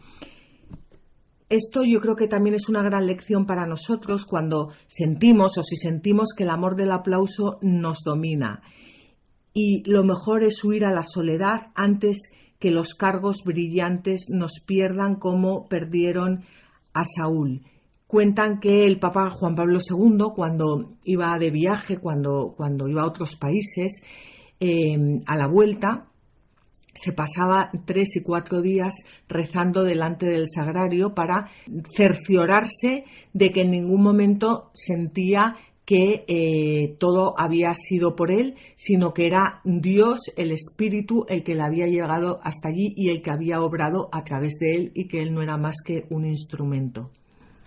[1.49, 5.77] esto yo creo que también es una gran lección para nosotros cuando sentimos o si
[5.77, 8.61] sentimos que el amor del aplauso nos domina.
[9.55, 15.15] Y lo mejor es huir a la soledad antes que los cargos brillantes nos pierdan
[15.15, 16.45] como perdieron
[16.93, 17.63] a Saúl.
[18.07, 22.55] Cuentan que el Papa Juan Pablo II, cuando iba de viaje, cuando,
[22.89, 24.01] iba a otros países,
[24.61, 24.97] eh,
[25.27, 26.07] a la vuelta,
[26.95, 28.95] se pasaba tres y cuatro días
[29.29, 31.49] rezando delante del sagrario para
[31.97, 39.15] cerciorarse de que en ningún momento sentía que eh, todo había sido por él, sino
[39.15, 43.31] que era Dios, el Espíritu, el que le había llegado hasta allí y el que
[43.31, 47.11] había obrado a través de él y que él no era más que un instrumento.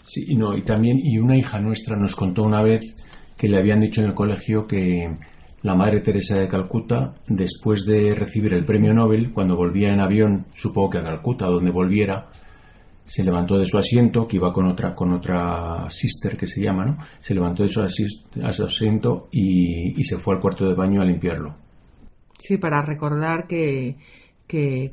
[0.09, 2.95] Sí, y no, y también, y una hija nuestra nos contó una vez
[3.37, 5.07] que le habían dicho en el colegio que
[5.61, 10.47] la Madre Teresa de Calcuta, después de recibir el premio Nobel, cuando volvía en avión,
[10.55, 12.27] supongo que a Calcuta, donde volviera,
[13.05, 16.85] se levantó de su asiento, que iba con otra, con otra sister que se llama,
[16.85, 16.97] ¿no?
[17.19, 21.55] Se levantó de su, asiento y, se fue al cuarto de baño a limpiarlo.
[22.35, 23.95] Sí, para recordar que...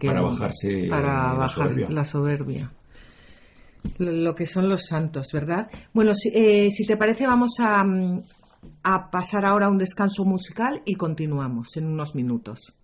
[0.04, 2.70] para bajarse para bajar la soberbia
[3.98, 5.68] lo que son los santos, ¿verdad?
[5.92, 8.22] Bueno, si, eh, si te parece, vamos a, mm,
[8.82, 12.74] a pasar ahora a un descanso musical y continuamos en unos minutos.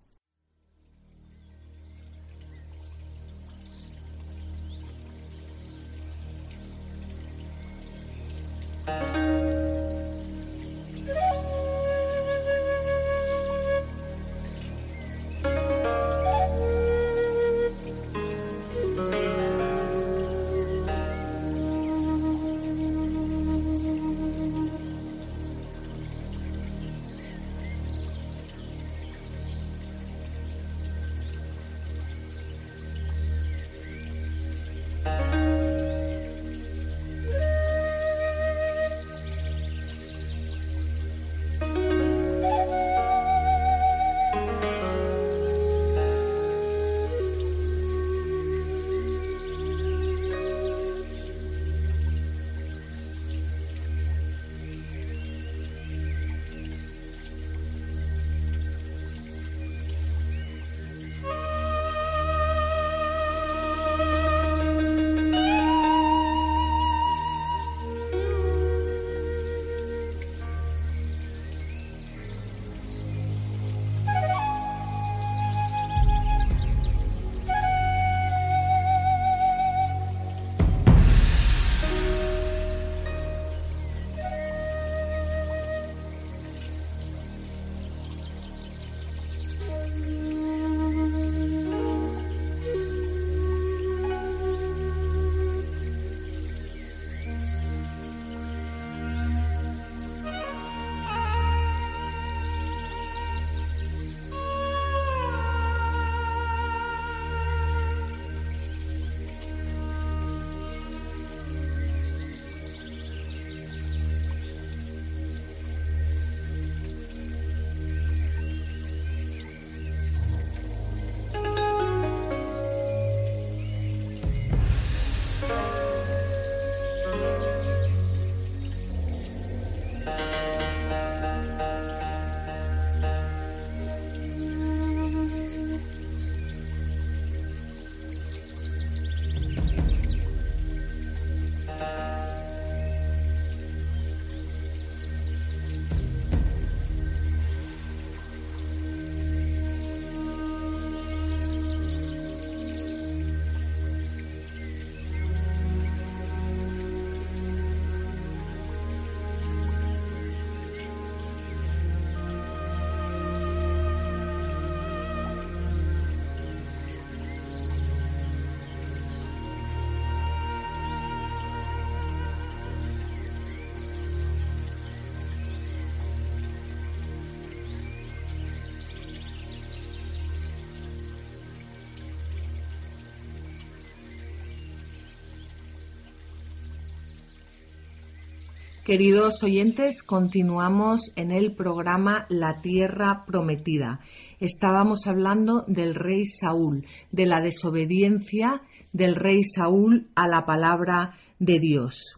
[188.85, 194.01] Queridos oyentes, continuamos en el programa La Tierra Prometida.
[194.41, 198.61] Estábamos hablando del rey Saúl, de la desobediencia
[198.91, 202.17] del rey Saúl a la palabra de Dios.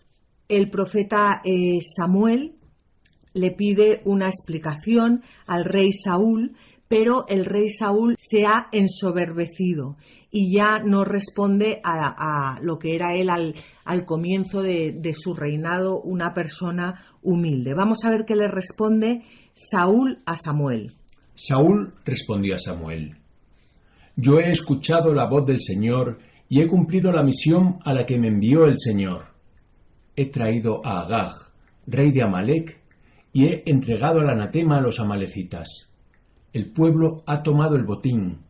[0.50, 2.56] El profeta eh, Samuel
[3.34, 6.58] le pide una explicación al rey Saúl,
[6.88, 9.98] pero el rey Saúl se ha ensoberbecido
[10.32, 16.34] y ya no responde a, lo que era él al, comienzo de, su reinado, una
[16.34, 17.74] persona humilde.
[17.74, 19.24] Vamos a ver qué le responde
[19.54, 20.94] Saúl a Samuel.
[21.34, 23.18] Saúl respondió a Samuel,
[24.16, 28.18] Yo he escuchado la voz del Señor y he cumplido la misión a la que
[28.18, 29.34] me envió el Señor.
[30.16, 31.34] He traído a Agag,
[31.88, 32.82] rey de Amalek,
[33.34, 35.90] y he entregado el anatema a los amalecitas.
[36.54, 38.45] El pueblo ha tomado el botín,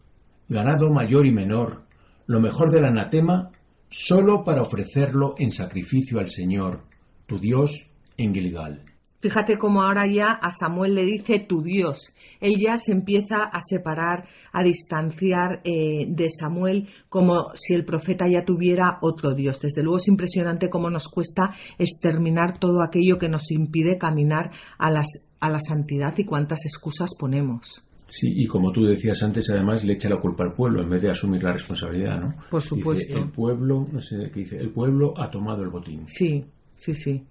[0.48, 1.84] ganado mayor y menor,
[2.28, 3.52] lo mejor del anatema,
[3.90, 6.84] solo para ofrecerlo en sacrificio al Señor,
[7.26, 8.84] tu Dios, en Gilgal.
[9.22, 12.14] Fíjate cómo ahora ya a Samuel le dice tu Dios.
[12.40, 18.26] Él ya se empieza a separar, a distanciar eh, de Samuel como si el profeta
[18.30, 19.60] ya tuviera otro Dios.
[19.60, 24.92] Desde luego es impresionante cómo nos cuesta exterminar todo aquello que nos impide caminar a,
[24.92, 25.08] las,
[25.40, 27.84] a la santidad y cuántas excusas ponemos.
[28.08, 31.02] Sí, y como tú decías antes, además le echa la culpa al pueblo en vez
[31.02, 32.36] de asumir la responsabilidad, ¿no?
[32.50, 33.18] Por supuesto.
[33.18, 36.04] el pueblo, no sé qué dice, el pueblo ha tomado el botín.
[36.08, 36.46] Sí,
[36.76, 37.24] sí, sí.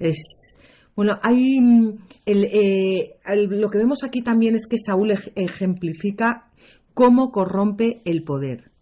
[0.00, 0.56] Es,
[0.96, 6.50] bueno, hay mm, eh, lo que vemos aquí también es que Saúl ejemplifica
[6.92, 8.72] cómo corrompe el poder.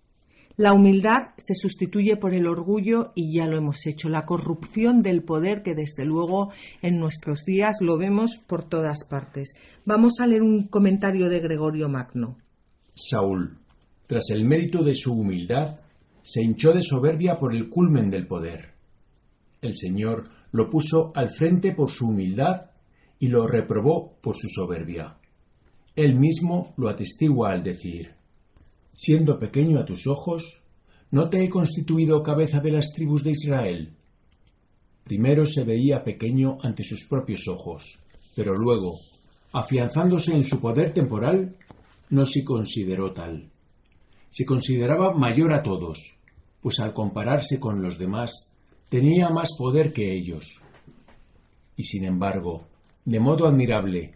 [0.57, 4.09] La humildad se sustituye por el orgullo y ya lo hemos hecho.
[4.09, 9.55] La corrupción del poder que desde luego en nuestros días lo vemos por todas partes.
[9.84, 12.38] Vamos a leer un comentario de Gregorio Magno.
[12.94, 13.59] Saúl,
[14.07, 15.80] tras el mérito de su humildad,
[16.22, 18.74] se hinchó de soberbia por el culmen del poder.
[19.61, 22.70] El Señor lo puso al frente por su humildad
[23.18, 25.16] y lo reprobó por su soberbia.
[25.96, 28.14] Él mismo lo atestigua al decir,
[28.95, 30.62] siendo pequeño a tus ojos,
[31.11, 33.92] ¿no te he constituido cabeza de las tribus de Israel?
[35.03, 37.99] Primero se veía pequeño ante sus propios ojos,
[38.34, 38.95] pero luego,
[39.53, 41.57] afianzándose en su poder temporal,
[42.09, 43.51] no se consideró tal.
[44.30, 46.14] Se consideraba mayor a todos,
[46.62, 48.51] pues al compararse con los demás
[48.88, 50.61] tenía más poder que ellos.
[51.76, 52.64] Y sin embargo,
[53.05, 54.14] de modo admirable,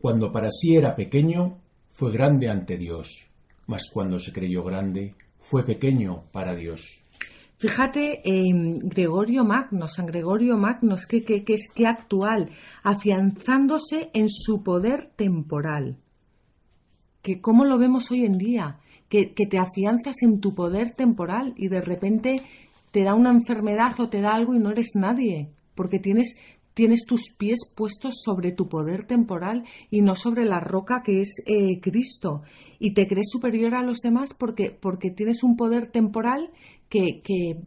[0.00, 1.58] cuando para sí era pequeño,
[1.90, 3.27] fue grande ante Dios,
[3.68, 7.00] mas cuando se creyó grande, fue pequeño para Dios.
[7.58, 12.50] Fíjate en Gregorio Magno, San Gregorio Magno, que, que, es que actual,
[12.82, 15.98] afianzándose en su poder temporal.
[17.20, 21.52] Que cómo lo vemos hoy en día, que, que te afianzas en tu poder temporal
[21.56, 22.42] y de repente
[22.90, 26.36] te da una enfermedad o te da algo y no eres nadie, porque tienes,
[26.78, 31.42] tienes tus pies puestos sobre tu poder temporal y no sobre la roca que es
[31.44, 32.42] eh, Cristo.
[32.78, 36.52] Y te crees superior a los demás porque, porque tienes un poder temporal
[36.88, 37.64] que, que,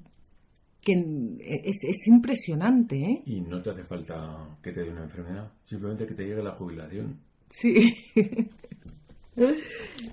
[0.86, 2.96] es, impresionante.
[2.96, 3.24] ¿eh?
[3.26, 6.56] Y no te hace falta que te dé una enfermedad, simplemente que te llegue la
[6.56, 7.20] jubilación.
[7.50, 7.94] Sí.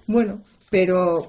[0.08, 1.28] bueno, pero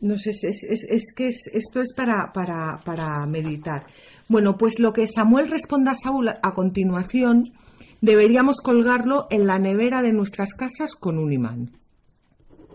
[0.00, 3.86] no sé, es, es, que esto es para, para, meditar.
[4.28, 7.52] Bueno, pues lo que Samuel responda a Saúl a continuación,
[8.00, 11.70] deberíamos colgarlo en la nevera de nuestras casas con un imán.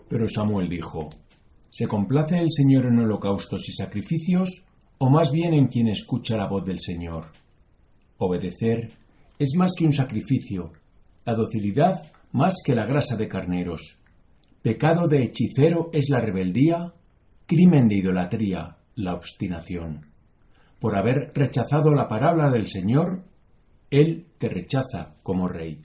[0.08, 1.08] Pero Samuel dijo,
[1.70, 4.64] ¿se complace el Señor en holocaustos y sacrificios
[4.98, 7.26] o más bien en quien escucha la voz del Señor?
[8.18, 8.90] Obedecer
[9.38, 10.72] es más que un sacrificio,
[11.24, 13.98] la docilidad más que la grasa de carneros.
[14.62, 16.94] Pecado de hechicero es la rebeldía
[17.46, 20.07] crimen de idolatría, la obstinación.
[20.78, 23.24] Por haber rechazado la palabra del Señor,
[23.90, 25.78] Él te rechaza como rey.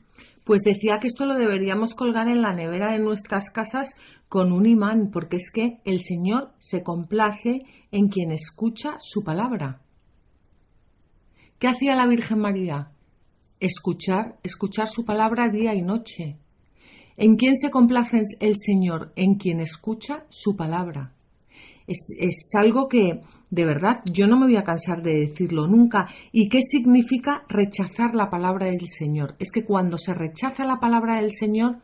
[0.43, 3.95] Pues decía que esto lo deberíamos colgar en la nevera de nuestras casas
[4.29, 9.81] con un imán, porque es que el Señor se complace en quien escucha su palabra.
[11.59, 12.91] ¿Qué hacía la Virgen María?
[13.59, 16.37] Escuchar, escuchar su palabra día y noche.
[17.15, 19.13] ¿En quién se complace el Señor?
[19.15, 21.13] En quien escucha su palabra
[21.87, 23.21] es, algo que,
[23.53, 26.07] de verdad, yo no me voy a cansar de decirlo nunca.
[26.31, 29.35] ¿Y qué significa rechazar la palabra del Señor?
[29.37, 31.77] Es que cuando se rechaza la palabra del Señor,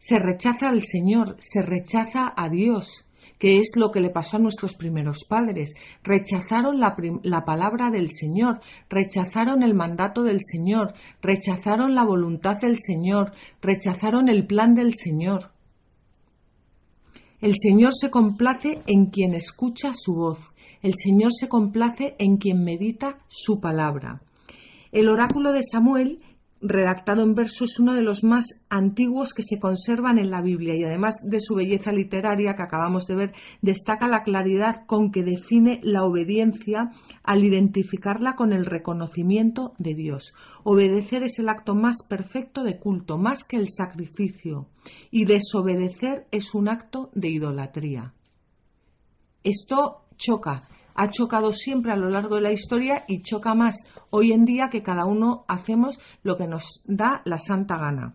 [0.00, 3.04] se rechaza al Señor, se rechaza a Dios,
[3.38, 5.74] que es lo que le pasó a nuestros primeros padres.
[6.02, 8.58] Rechazaron la, la, palabra del Señor,
[8.90, 13.30] rechazaron el mandato del Señor, rechazaron la voluntad del Señor,
[13.62, 15.52] rechazaron el plan del Señor.
[17.40, 20.40] El Señor se complace en quien escucha su voz.
[20.84, 24.20] El Señor se complace en quien medita su palabra.
[24.92, 26.20] El oráculo de Samuel
[26.60, 30.76] redactado en verso es uno de los más antiguos que se conservan en la Biblia
[30.76, 33.32] y además de su belleza literaria que acabamos de ver,
[33.62, 36.90] destaca la claridad con que define la obediencia
[37.22, 40.34] al identificarla con el reconocimiento de Dios.
[40.64, 44.68] Obedecer es el acto más perfecto de culto, más que el sacrificio,
[45.10, 48.12] y desobedecer es un acto de idolatría.
[49.42, 54.32] Esto choca ha chocado siempre a lo largo de la historia y choca más hoy
[54.32, 58.14] en día que cada uno hacemos lo que nos da la santa gana.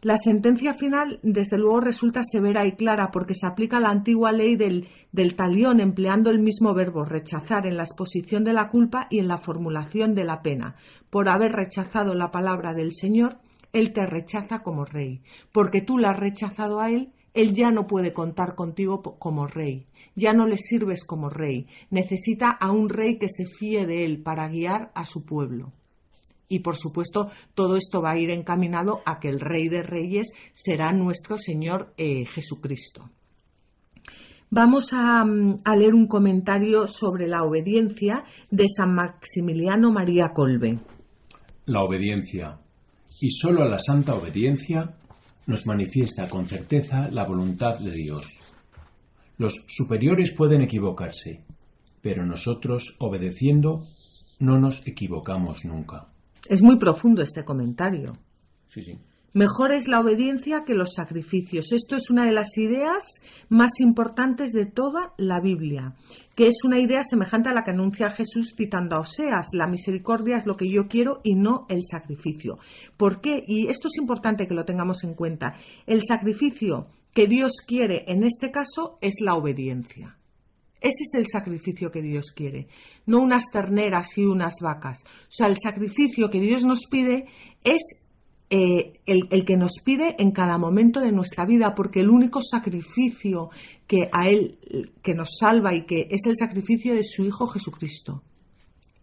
[0.00, 4.54] La sentencia final, desde luego, resulta severa y clara porque se aplica la antigua ley
[4.54, 9.18] del, del, talión empleando el mismo verbo rechazar en la exposición de la culpa y
[9.18, 10.76] en la formulación de la pena.
[11.10, 13.38] Por haber rechazado la palabra del Señor,
[13.72, 15.20] Él te rechaza como rey.
[15.50, 19.86] Porque tú la has rechazado a Él, Él ya no puede contar contigo como rey
[20.18, 24.20] ya no le sirves como rey, necesita a un rey que se fíe de él
[24.22, 25.72] para guiar a su pueblo.
[26.48, 30.32] Y por supuesto, todo esto va a ir encaminado a que el Rey de Reyes
[30.52, 33.10] será nuestro Señor eh, Jesucristo.
[34.50, 40.80] Vamos a, a, leer un comentario sobre la obediencia de San Maximiliano María Colbe.
[41.66, 42.58] La obediencia,
[43.20, 44.97] y sólo a la santa obediencia,
[45.48, 48.38] nos manifiesta con certeza la voluntad de Dios.
[49.38, 51.42] Los superiores pueden equivocarse,
[52.02, 53.82] pero nosotros, obedeciendo,
[54.40, 56.08] no nos equivocamos nunca.
[56.46, 58.12] Es muy profundo este comentario.
[58.68, 58.98] Sí, sí.
[59.34, 61.72] Mejor es la obediencia que los sacrificios.
[61.72, 63.04] Esto es una de las ideas
[63.50, 65.94] más importantes de toda la Biblia,
[66.34, 69.48] que es una idea semejante a la que anuncia Jesús citando a Oseas.
[69.52, 72.58] La misericordia es lo que yo quiero y no el sacrificio.
[72.96, 73.44] ¿Por qué?
[73.46, 75.54] Y esto es importante que lo tengamos en cuenta.
[75.86, 80.16] El sacrificio que Dios quiere en este caso es la obediencia.
[80.80, 82.68] Ese es el sacrificio que Dios quiere,
[83.04, 85.02] no unas terneras y unas vacas.
[85.04, 87.24] O sea, el sacrificio que Dios nos pide
[87.64, 88.07] es
[88.50, 92.40] eh, el, el, que nos pide en cada momento de nuestra vida, porque el único
[92.40, 93.50] sacrificio
[93.86, 94.58] que a Él
[95.02, 98.22] que nos salva y que es el sacrificio de su Hijo Jesucristo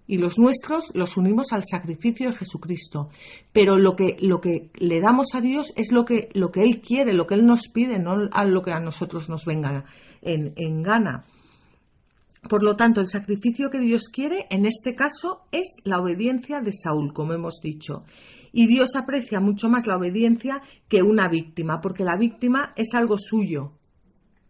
[0.07, 3.09] y los nuestros los unimos al sacrificio de Jesucristo.
[3.51, 6.81] Pero lo que, lo que le damos a Dios es lo que, lo que Él
[6.81, 9.85] quiere, lo que Él nos pide, no a lo que a nosotros nos venga
[10.21, 11.25] en, en gana.
[12.47, 16.71] Por lo tanto, el sacrificio que Dios quiere, en este caso, es la obediencia de
[16.73, 18.03] Saúl, como hemos dicho.
[18.57, 23.17] Y Dios aprecia mucho más la obediencia que una víctima, porque la víctima es algo
[23.17, 23.73] suyo,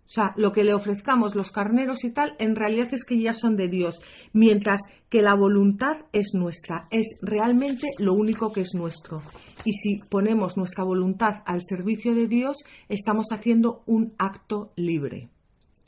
[0.06, 3.34] o sea, lo que le ofrezcamos, los carneros y tal, en realidad es que ya
[3.34, 4.02] son de Dios,
[4.34, 9.24] mientras que la voluntad es nuestra, es realmente lo único que es nuestro.
[9.64, 15.30] Y si ponemos nuestra voluntad al servicio de Dios, estamos haciendo un acto libre.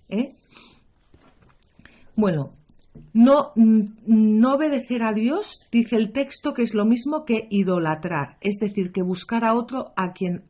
[0.10, 0.30] ¿eh?
[2.16, 2.57] Bueno,
[3.14, 8.58] no, no obedecer a Dios, dice el texto, que es lo mismo que idolatrar, es
[8.60, 10.44] decir, que buscar a otro a quien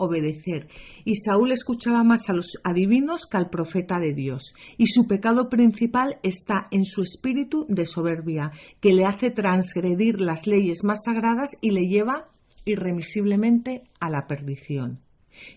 [0.00, 0.68] obedecer.
[1.04, 4.54] Y Saúl escuchaba más a los adivinos que al profeta de Dios.
[4.78, 10.46] Y su pecado principal está en su espíritu de soberbia, que le hace transgredir las
[10.46, 12.28] leyes más sagradas y le lleva
[12.64, 15.00] irremisiblemente a la perdición.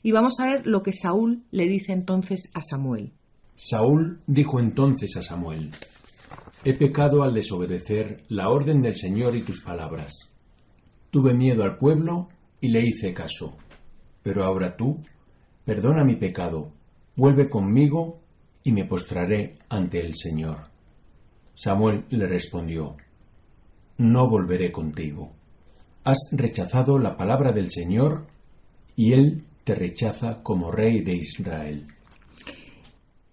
[0.02, 3.12] Y vamos a ver lo que Saúl le dice entonces a Samuel.
[3.56, 5.72] Saúl dijo entonces a Samuel,
[6.66, 10.32] He pecado al desobedecer la orden del Señor y tus palabras.
[11.12, 12.30] Tuve miedo al pueblo
[12.62, 13.58] y le hice caso.
[14.22, 15.02] Pero ahora tú,
[15.66, 16.72] perdona mi pecado,
[17.18, 18.22] vuelve conmigo
[18.64, 20.70] y me postraré ante el Señor.
[21.54, 22.96] Samuel le respondió,
[23.98, 25.34] No volveré contigo.
[26.06, 28.26] Has rechazado la palabra del Señor
[28.96, 31.88] y Él te rechaza como rey de Israel.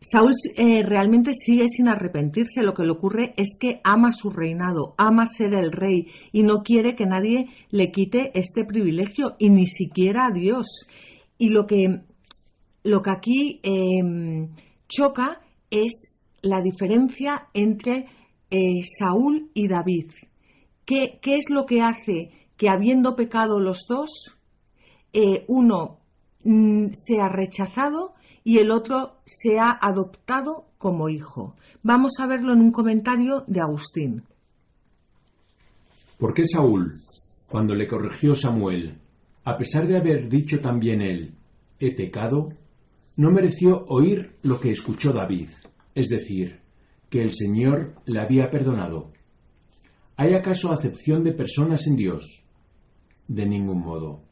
[0.03, 2.63] Saúl eh, realmente sigue sin arrepentirse.
[2.63, 6.63] Lo que le ocurre es que ama su reinado, ama ser el rey y no
[6.63, 10.87] quiere que nadie le quite este privilegio y ni siquiera a Dios.
[11.37, 12.01] Y lo que,
[12.83, 14.49] lo que aquí em,
[14.89, 18.07] choca es la diferencia entre
[18.51, 20.13] eh, Saúl y David.
[20.87, 24.39] ¿Qué, ¿Qué, es lo que hace que habiendo pecado los dos,
[25.13, 25.99] eh, uno
[26.43, 28.15] mm, sea rechazado
[28.45, 31.57] y el otro se ha adoptado como hijo.
[31.83, 34.25] Vamos a verlo en un comentario de Agustín.
[36.19, 36.95] ¿Por qué Saúl,
[37.49, 38.99] cuando le corrigió Samuel,
[39.45, 41.35] a pesar de haber dicho también él,
[41.79, 42.51] he pecado,
[43.17, 45.51] no mereció oír lo que escuchó David,
[45.95, 46.61] es decir,
[47.09, 49.13] que el Señor le había perdonado?
[50.17, 52.45] ¿Hay acaso acepción de personas en Dios?
[53.27, 54.30] De ningún modo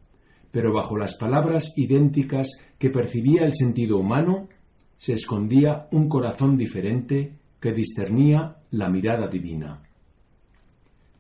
[0.51, 4.49] pero bajo las palabras idénticas que percibía el sentido humano,
[4.97, 9.83] se escondía un corazón diferente que discernía la mirada divina.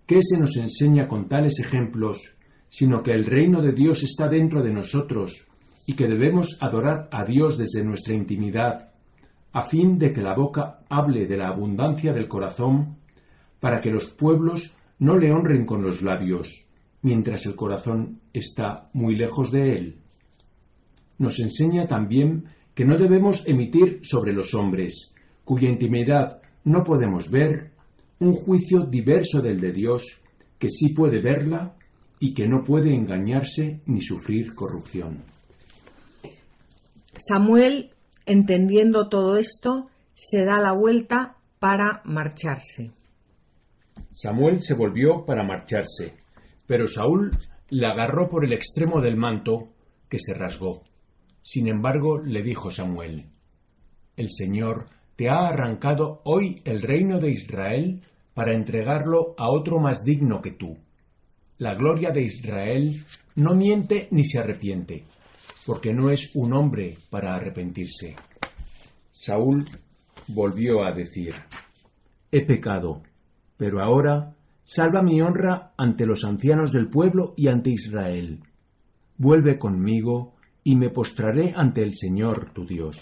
[0.08, 2.34] ¿qué se nos enseña con tales ejemplos,
[2.68, 5.44] sino que el reino de Dios está dentro de nosotros
[5.84, 8.88] y que debemos adorar a Dios desde nuestra intimidad,
[9.52, 12.96] a fin de que la boca hable de la abundancia del corazón,
[13.60, 16.64] para que los pueblos no le honren con los labios,
[17.02, 19.98] mientras el corazón está muy lejos de él.
[21.18, 22.44] Nos enseña también
[22.74, 25.12] que no debemos emitir sobre los hombres,
[25.44, 27.72] cuya intimidad no podemos ver,
[28.20, 30.20] un juicio diverso del de Dios,
[30.58, 31.74] que sí puede verla
[32.20, 35.22] y que no puede engañarse ni sufrir corrupción.
[37.16, 37.90] Samuel,
[38.26, 42.92] entendiendo todo esto, se da la vuelta para marcharse.
[44.12, 46.14] Samuel se volvió para marcharse,
[46.68, 47.30] pero Saúl
[47.70, 49.70] le agarró por el extremo del manto,
[50.08, 50.82] que se rasgó.
[51.42, 53.24] Sin embargo, le dijo Samuel,
[54.16, 58.02] El Señor te ha arrancado hoy el reino de Israel
[58.34, 60.76] para entregarlo a otro más digno que tú.
[61.56, 63.04] La gloria de Israel
[63.34, 65.04] no miente ni se arrepiente,
[65.66, 68.14] porque no es un hombre para arrepentirse.
[69.10, 69.64] Saúl
[70.28, 71.34] volvió a decir,
[72.30, 73.02] He pecado,
[73.56, 74.36] pero ahora
[74.68, 78.40] salva mi honra ante los ancianos del pueblo y ante Israel.
[79.16, 83.00] Vuelve conmigo y me postraré ante el Señor tu Dios.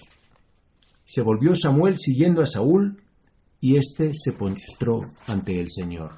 [1.05, 3.03] Se volvió Samuel siguiendo a Saúl,
[3.61, 6.12] y éste se postró ante el Señor.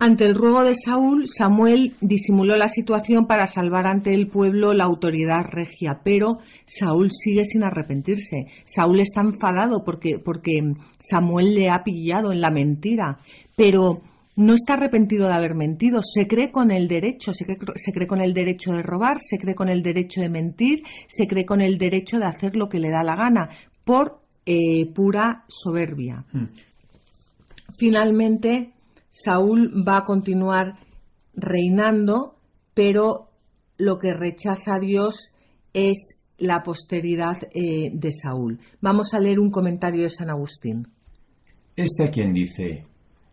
[0.00, 4.84] Ante el ruego de Saúl, Samuel disimuló la situación para salvar ante el pueblo la
[4.84, 8.46] autoridad regia, pero Saúl sigue sin arrepentirse.
[8.64, 10.60] Saúl está enfadado porque, porque
[11.00, 13.16] Samuel le ha pillado en la mentira,
[13.56, 14.02] pero
[14.36, 18.06] no está arrepentido de haber mentido, se cree con el derecho, se cree, se cree,
[18.06, 21.60] con el derecho de robar, se cree con el derecho de mentir, se cree con
[21.60, 23.50] el derecho de hacer lo que le da la gana,
[23.82, 26.24] por eh, pura soberbia.
[26.32, 26.46] Hmm.
[27.76, 28.74] Finalmente,
[29.20, 30.74] Saúl va a continuar
[31.34, 32.36] reinando,
[32.72, 33.30] pero
[33.76, 35.32] lo que rechaza a Dios
[35.72, 38.60] es la posteridad eh, de Saúl.
[38.80, 40.86] Vamos a leer un comentario de San Agustín.
[41.74, 42.84] Este quien dice,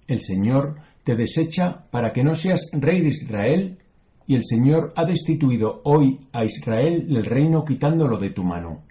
[0.08, 3.78] el Señor te desecha para que no seas rey de Israel,
[4.26, 8.86] y el Señor ha destituido hoy a Israel del reino quitándolo de tu mano.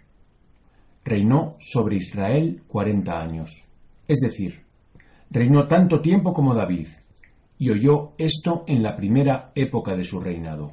[1.05, 3.51] Reinó sobre Israel cuarenta años.
[4.07, 4.64] Es decir,
[5.31, 6.89] Reinó tanto tiempo como David,
[7.59, 10.72] y oyó esto en la primera época de su reinado.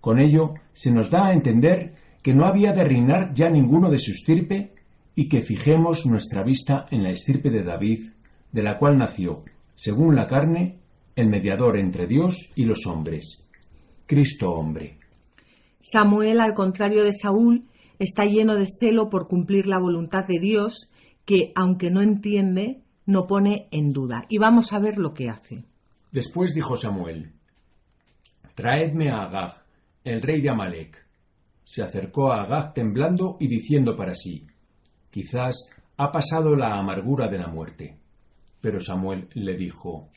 [0.00, 3.98] Con ello se nos da a entender que no había de reinar ya ninguno de
[3.98, 4.74] su estirpe
[5.14, 8.10] y que fijemos nuestra vista en la estirpe de David,
[8.52, 10.78] de la cual nació, según la carne,
[11.16, 13.44] el mediador entre Dios y los hombres,
[14.06, 14.98] Cristo hombre.
[15.80, 17.64] Samuel, al contrario de Saúl,
[17.98, 20.90] está lleno de celo por cumplir la voluntad de Dios,
[21.24, 24.24] que, aunque no entiende, no pone en duda.
[24.28, 25.64] Y vamos a ver lo que hace.
[26.12, 27.32] Después dijo Samuel,
[28.54, 29.64] Traedme a Agag,
[30.04, 31.04] el rey de Amalek.
[31.64, 34.46] Se acercó a Agag temblando y diciendo para sí,
[35.10, 37.98] Quizás ha pasado la amargura de la muerte.
[38.60, 40.08] Pero Samuel le dijo,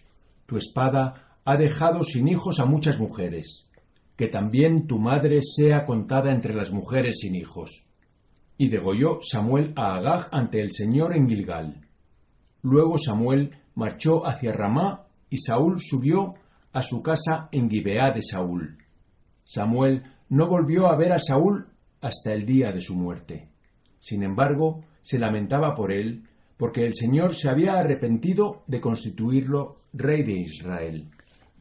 [0.45, 3.69] Tu espada ha dejado sin hijos a muchas mujeres,
[4.15, 7.85] que también tu madre sea contada entre las mujeres sin hijos.
[8.57, 11.86] Y degolló Samuel a Agag ante el Señor en Gilgal.
[12.70, 16.34] Luego Samuel marchó hacia Ramá y Saúl subió
[16.74, 18.78] a su casa en Gibeá de Saúl.
[19.45, 21.68] Samuel no volvió a ver a Saúl
[22.01, 23.47] hasta el día de su muerte.
[23.99, 26.24] Sin embargo, se lamentaba por él,
[26.57, 31.09] porque el Señor se había arrepentido de constituirlo rey de Israel.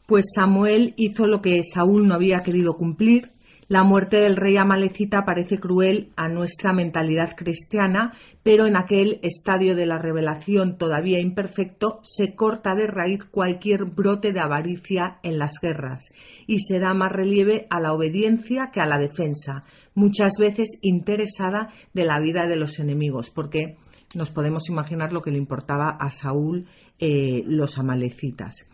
[0.09, 3.31] Pues Samuel hizo lo que Saúl no había querido cumplir,
[3.69, 8.13] la muerte del rey amalecita parece cruel a nuestra mentalidad cristiana,
[8.45, 14.33] pero en aquel estadio de la revelación todavía imperfecto se corta de raíz cualquier brote
[14.33, 16.13] de avaricia en las guerras
[16.47, 19.65] y se da más relieve a la obediencia que a la defensa,
[19.95, 23.79] muchas veces interesada de la vida de los enemigos, porque
[24.15, 26.69] nos podemos imaginar lo que le importaba a Saúl
[27.01, 28.69] eh, los amalecitas.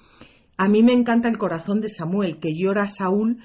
[0.59, 3.39] A mí me encanta el corazón de Samuel, que llora a Saúl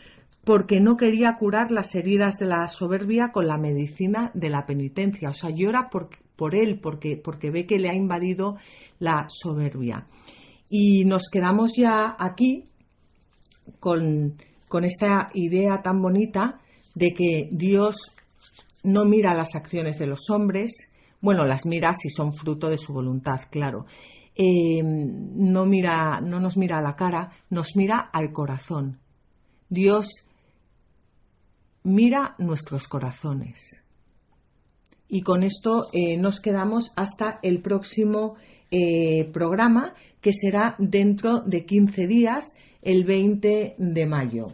[0.47, 5.31] porque no quería curar las heridas de la soberbia con la medicina de la penitencia.
[5.31, 8.55] O sea, llora por, por él, porque, porque ve que le ha invadido
[8.97, 10.07] la soberbia.
[10.69, 12.63] Y nos quedamos ya aquí
[13.81, 14.35] con,
[14.69, 16.61] con esta idea tan bonita
[16.95, 18.15] de que Dios
[18.83, 20.89] no mira las acciones de los hombres,
[21.19, 23.85] bueno, las mira si son fruto de su voluntad, claro.
[24.33, 28.99] Eh, no, mira, no nos mira a la cara, nos mira al corazón.
[29.69, 30.23] Dios
[31.87, 33.81] mira nuestros corazones.
[35.07, 38.35] Y con esto eh, nos quedamos hasta el próximo
[38.69, 44.47] eh, programa que será dentro de 15 días, el 20 de mayo.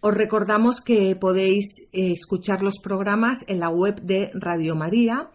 [0.00, 5.28] Os recordamos que podéis eh, escuchar los programas en la web de Radio María,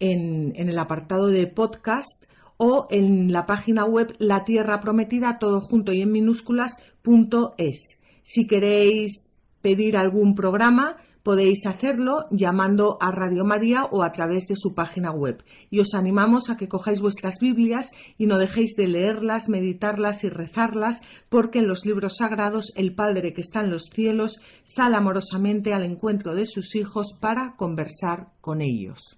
[0.00, 2.24] en, en el apartado de podcast
[2.56, 7.98] o en la página web La Tierra Prometida, todo junto y en minúsculas, punto es.
[8.22, 9.32] Si queréis
[9.62, 15.10] pedir algún programa, podéis hacerlo llamando a Radio María o a través de su página
[15.10, 15.44] web.
[15.68, 20.30] Y os animamos a que cojáis vuestras Biblias y no dejéis de leerlas, meditarlas y
[20.30, 25.74] rezarlas, porque en los libros sagrados el Padre que está en los cielos sale amorosamente
[25.74, 29.17] al encuentro de sus hijos para conversar con ellos.